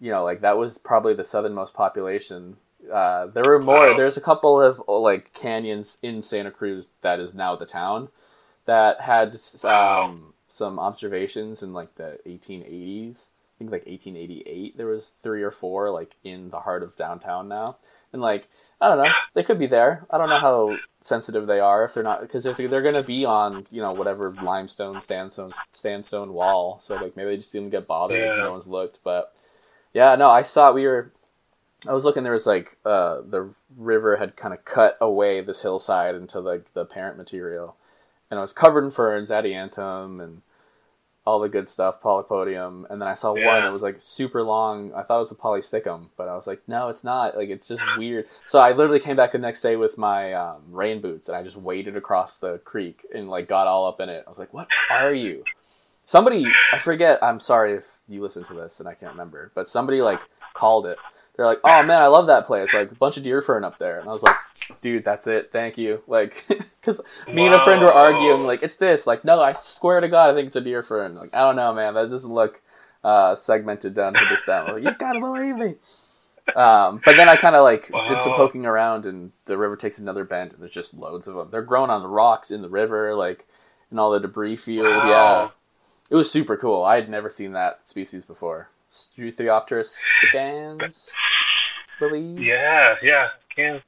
[0.00, 2.56] you know, like that was probably the southernmost population.
[2.92, 3.96] Uh, there were more.
[3.96, 8.08] There's a couple of like canyons in Santa Cruz that is now the town
[8.66, 13.26] that had um, some observations in like the 1880s.
[13.26, 14.76] I think like 1888.
[14.76, 17.76] There was three or four like in the heart of downtown now,
[18.12, 18.48] and like
[18.80, 19.10] I don't know.
[19.34, 20.06] They could be there.
[20.10, 23.02] I don't know how sensitive they are if they're not because if they're going to
[23.02, 26.78] be on you know whatever limestone sandstone sandstone wall.
[26.80, 28.18] So like maybe they just didn't get bothered.
[28.18, 28.36] Yeah.
[28.36, 29.34] No one's looked, but
[29.92, 30.28] yeah, no.
[30.28, 31.10] I saw we were.
[31.88, 32.22] I was looking.
[32.22, 36.72] There was like uh, the river had kind of cut away this hillside into like
[36.74, 37.76] the parent material,
[38.30, 40.42] and I was covered in ferns, adiantum, and
[41.26, 42.84] all the good stuff, polypodium.
[42.90, 43.60] And then I saw one Yeah.
[43.62, 44.92] that was like super long.
[44.94, 47.34] I thought it was a polystichum, but I was like, no, it's not.
[47.36, 48.26] Like it's just weird.
[48.46, 51.42] So I literally came back the next day with my um, rain boots, and I
[51.42, 54.24] just waded across the creek and like got all up in it.
[54.26, 55.44] I was like, what are you?
[56.04, 56.44] Somebody,
[56.74, 57.22] I forget.
[57.22, 60.20] I'm sorry if you listen to this and I can't remember, but somebody like
[60.52, 60.98] called it.
[61.36, 62.72] They're like, "Oh man, I love that place.
[62.74, 64.36] Like a bunch of deer fern up there." And I was like,
[64.80, 65.50] "Dude, that's it.
[65.52, 67.00] Thank you." Like, because
[67.32, 68.44] me and a friend were arguing.
[68.44, 69.06] Like, it's this.
[69.06, 71.14] Like, no, I swear to God, I think it's a deer fern.
[71.14, 71.94] Like, I don't know, man.
[71.94, 72.60] That doesn't look
[73.02, 74.72] uh, segmented down to this down.
[74.72, 75.74] Like, you gotta believe me.
[76.54, 79.98] Um, but then I kind of like did some poking around, and the river takes
[79.98, 81.48] another bend, and there's just loads of them.
[81.50, 83.46] They're growing on the rocks in the river, like
[83.90, 84.86] in all the debris field.
[84.86, 85.08] Wow.
[85.08, 85.48] Yeah,
[86.10, 86.84] it was super cool.
[86.84, 88.68] I had never seen that species before.
[88.90, 91.12] Struthiopteris spicans,
[91.98, 92.40] believe.
[92.40, 93.28] Yeah, yeah.
[93.54, 93.82] Can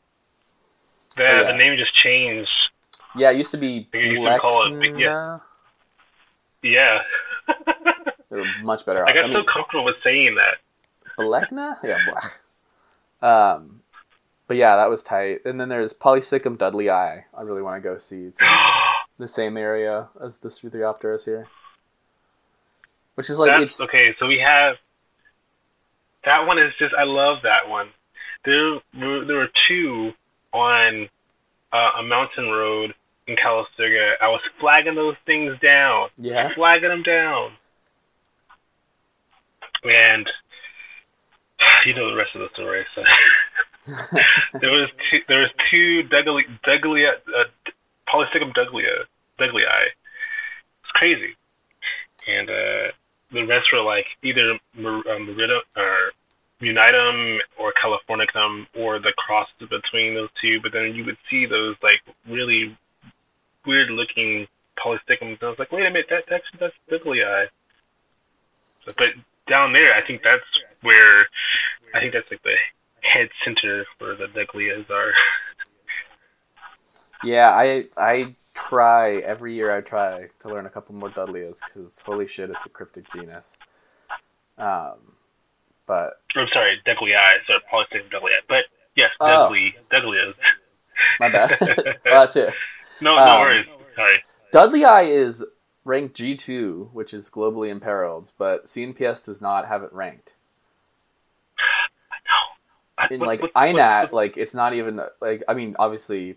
[1.16, 1.52] the Oh, yeah.
[1.52, 2.50] the name just changed.
[3.16, 4.98] Yeah, it used to be used to call it-.
[6.62, 6.98] Yeah.
[8.28, 9.06] They were much better.
[9.08, 10.58] I got I so comfortable with saying that.
[11.16, 11.76] Blechna?
[11.84, 12.38] Yeah, Blech.
[13.26, 13.82] Um,
[14.48, 15.44] but yeah, that was tight.
[15.44, 17.22] And then there's Polystichum dudleyi.
[17.32, 18.24] I really want to go see.
[18.24, 18.48] It's in
[19.18, 21.46] the same area as the Struthiopteris here.
[23.14, 23.80] Which is like, That's it's.
[23.82, 24.14] okay.
[24.18, 24.74] So we have
[26.24, 27.90] that one is just I love that one.
[28.44, 30.12] There were, there were two
[30.56, 31.08] on
[31.72, 32.94] uh, a mountain road
[33.26, 34.12] in Calistoga.
[34.20, 36.54] I was flagging those things down, Yeah.
[36.54, 37.52] flagging them down,
[39.84, 40.26] and
[41.86, 42.84] you know the rest of the story.
[42.94, 43.02] So
[44.60, 47.44] there was two, there was two Dugli, Duglia, uh,
[48.08, 49.04] Polystichum Duglia,
[49.38, 49.62] Duglii.
[50.82, 51.36] It's crazy,
[52.28, 52.92] and uh,
[53.32, 56.12] the rest were like either Mer- uh, Merida or
[56.62, 60.58] Unitum or Californicum or the cross between those two.
[60.62, 62.76] But then you would see those like really
[63.66, 64.46] weird looking
[64.78, 65.38] polystichums.
[65.40, 67.46] And I was like, wait a minute, that, that's that's Duglii.
[68.86, 69.08] So, but
[69.48, 70.44] down there, I think that's
[70.82, 71.26] where
[71.94, 72.56] I think that's like the
[73.02, 75.12] head center where the Duglias are.
[77.24, 79.74] Yeah, I I try every year.
[79.74, 83.56] I try to learn a couple more Dudleys because holy shit, it's a cryptic genus.
[84.58, 85.15] Um,
[85.86, 87.14] but I'm sorry, Duglii,
[87.46, 88.30] so polystichum Duglii.
[88.48, 88.64] But
[88.96, 89.48] yes, Oh.
[89.50, 90.34] Dugli, Duglias.
[91.20, 91.56] my bad.
[92.04, 92.52] well, that's it.
[93.00, 93.66] No, no Um, worries.
[93.94, 94.22] Sorry.
[94.52, 95.46] Dudleyi is
[95.84, 100.34] ranked G two, which is globally imperiled, but CNPS does not have it ranked.
[102.98, 106.36] I- In what- like what- INAT, what- like it's not even like I mean, obviously,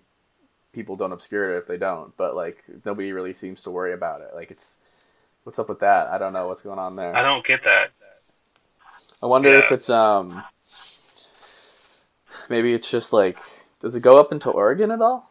[0.73, 4.21] people don't obscure it if they don't, but like nobody really seems to worry about
[4.21, 4.31] it.
[4.35, 4.75] Like it's
[5.43, 6.07] what's up with that?
[6.09, 7.15] I don't know what's going on there.
[7.15, 7.91] I don't get that.
[9.21, 10.43] I wonder if it's um
[12.49, 13.37] maybe it's just like
[13.79, 15.29] does it go up into Oregon at all?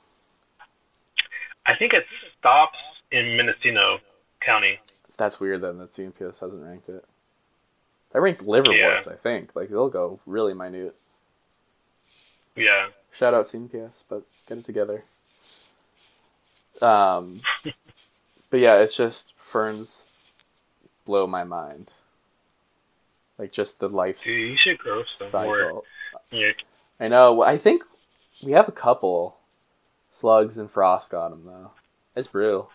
[1.66, 2.04] I think it
[2.38, 2.78] stops
[3.12, 3.98] in Mendocino
[4.40, 4.80] County.
[5.16, 7.04] That's weird then that CNPS hasn't ranked it.
[8.14, 9.54] I ranked liverworts, I think.
[9.54, 10.94] Like they'll go really minute.
[12.56, 12.88] Yeah.
[13.12, 15.04] Shout out CNPS, but get it together.
[16.80, 17.40] Um,
[18.50, 20.10] but yeah, it's just ferns
[21.04, 21.92] blow my mind.
[23.38, 25.58] Like just the life Dude, you should grow some more.
[25.58, 25.84] cycle.
[26.30, 26.50] Yeah.
[26.98, 27.42] I know.
[27.42, 27.82] I think
[28.44, 29.36] we have a couple
[30.10, 31.70] slugs and frost on them though.
[32.16, 32.70] It's brutal.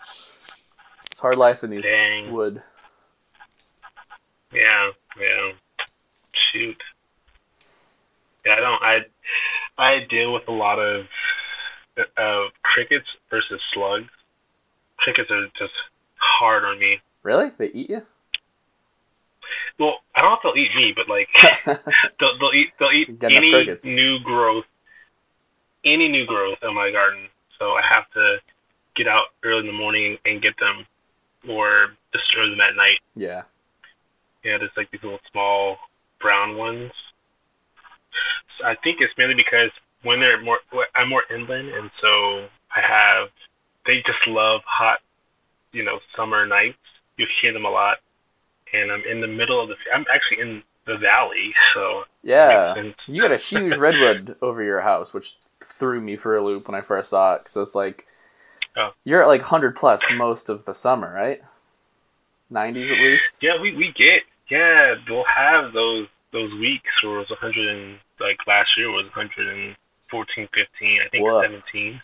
[1.11, 2.31] It's hard life in these Dang.
[2.31, 2.61] wood.
[4.53, 5.51] Yeah, yeah.
[6.51, 6.77] Shoot.
[8.45, 8.83] Yeah, I don't.
[8.83, 8.97] I
[9.77, 11.05] I deal with a lot of
[11.97, 14.09] uh, crickets versus slugs.
[14.97, 15.73] Crickets are just
[16.17, 16.99] hard on me.
[17.23, 17.49] Really?
[17.57, 18.05] They eat you?
[19.79, 21.29] Well, I don't know if they'll eat me, but like
[22.19, 24.65] they'll, they'll eat they'll eat any new growth,
[25.85, 27.27] any new growth in my garden.
[27.59, 28.37] So I have to
[28.95, 30.85] get out early in the morning and get them,
[31.49, 32.99] or destroy them at night.
[33.15, 33.43] yeah.
[34.43, 35.77] Yeah, there's like these little small
[36.19, 36.91] brown ones.
[38.59, 39.71] So I think it's mainly because
[40.03, 40.59] when they're more,
[40.95, 43.29] I'm more inland, and so I have,
[43.85, 44.99] they just love hot,
[45.71, 46.77] you know, summer nights.
[47.15, 48.02] You hear them a lot,
[48.73, 49.75] and I'm in the middle of the.
[49.93, 52.91] I'm actually in the valley, so Yeah.
[53.07, 56.75] You got a huge redwood over your house, which threw me for a loop when
[56.75, 57.43] I first saw it.
[57.43, 58.05] Because it's like,
[58.75, 58.89] Oh.
[59.05, 61.41] you're at like 100 plus most of the summer, right?
[62.51, 63.41] 90s at least?
[63.41, 67.99] yeah, we we get yeah, we'll have those those weeks where it was 100 and
[68.19, 69.75] like last year was 114,
[70.53, 71.47] 15, I think Woof.
[71.47, 72.01] 17,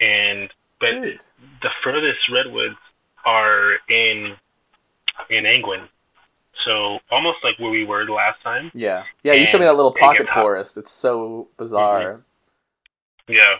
[0.00, 0.50] and
[0.80, 1.20] but Dude.
[1.62, 2.76] the furthest redwoods
[3.24, 4.34] are in
[5.30, 5.88] in Angwin.
[6.64, 8.70] So almost like where we were the last time.
[8.74, 9.04] Yeah.
[9.22, 10.76] Yeah, you showed me that little pocket forest.
[10.76, 12.22] It's so bizarre.
[13.28, 13.56] Yeah.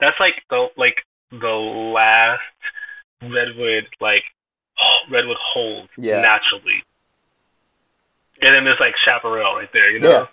[0.00, 0.96] That's like the like
[1.30, 1.46] the
[1.94, 2.40] last
[3.22, 4.22] redwood like
[5.10, 6.20] redwood hold Yeah.
[6.20, 6.82] naturally.
[8.40, 10.10] And then there's like chaparral right there, you know.
[10.10, 10.26] Yeah.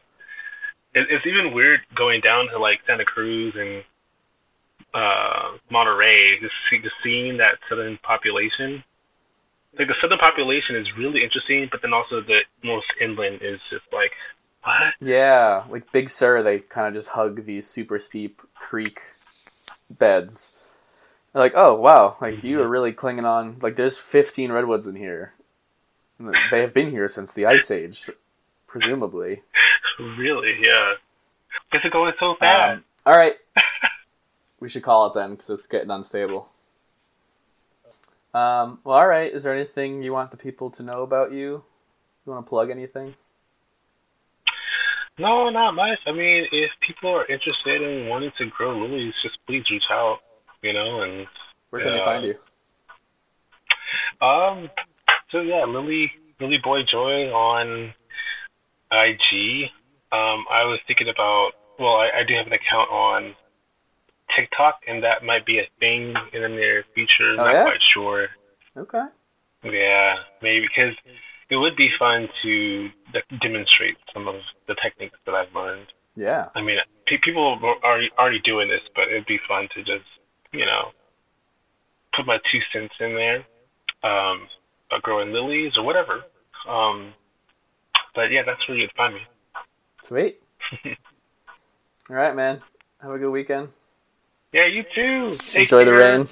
[1.01, 3.83] It, it's even weird going down to like Santa Cruz and
[4.93, 8.83] uh Monterey, just see, just seeing that southern population.
[9.77, 13.85] Like the southern population is really interesting, but then also the most inland is just
[13.93, 14.11] like
[14.63, 14.93] what?
[14.99, 19.01] Yeah, like Big Sur, they kind of just hug these super steep creek
[19.89, 20.57] beds.
[21.33, 23.57] They're like, oh wow, like you are really clinging on.
[23.61, 25.33] Like there's 15 redwoods in here.
[26.51, 28.11] They have been here since the Ice Age,
[28.67, 29.41] presumably.
[29.99, 30.53] Really?
[30.61, 30.93] Yeah.
[31.73, 32.77] Is it going so fast.
[32.77, 33.35] Um, all right,
[34.59, 36.49] we should call it then because it's getting unstable.
[38.33, 39.31] Um, well, all right.
[39.31, 41.63] Is there anything you want the people to know about you?
[42.25, 43.15] You want to plug anything?
[45.19, 45.99] No, not much.
[46.07, 50.19] I mean, if people are interested in wanting to grow lilies, just please reach out.
[50.63, 51.27] You know, and
[51.71, 52.35] Where can they find you?
[54.25, 54.69] um,
[55.31, 57.93] so yeah, Lily Lily Boy Joy on
[58.91, 59.69] IG.
[60.11, 61.51] Um, I was thinking about.
[61.79, 63.35] Well, I, I do have an account on
[64.35, 67.31] TikTok, and that might be a thing in the near future.
[67.33, 67.63] Oh, not yeah?
[67.63, 68.27] quite sure.
[68.77, 69.05] Okay.
[69.63, 70.95] Yeah, maybe because
[71.49, 74.35] it would be fun to de- demonstrate some of
[74.67, 75.87] the techniques that I've learned.
[76.15, 76.47] Yeah.
[76.55, 80.07] I mean, pe- people are already doing this, but it'd be fun to just,
[80.51, 80.91] you know,
[82.15, 83.45] put my two cents in there,
[84.03, 84.47] um,
[84.89, 86.23] about growing lilies or whatever.
[86.67, 87.13] Um,
[88.15, 89.21] but yeah, that's where you'd find me.
[90.03, 90.41] Sweet.
[90.85, 92.61] all right, man.
[93.01, 93.69] Have a good weekend.
[94.53, 95.35] Yeah, you too.
[95.35, 96.27] Take Enjoy the rain.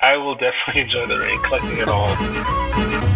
[0.00, 3.13] I will definitely enjoy the rain, collecting it all.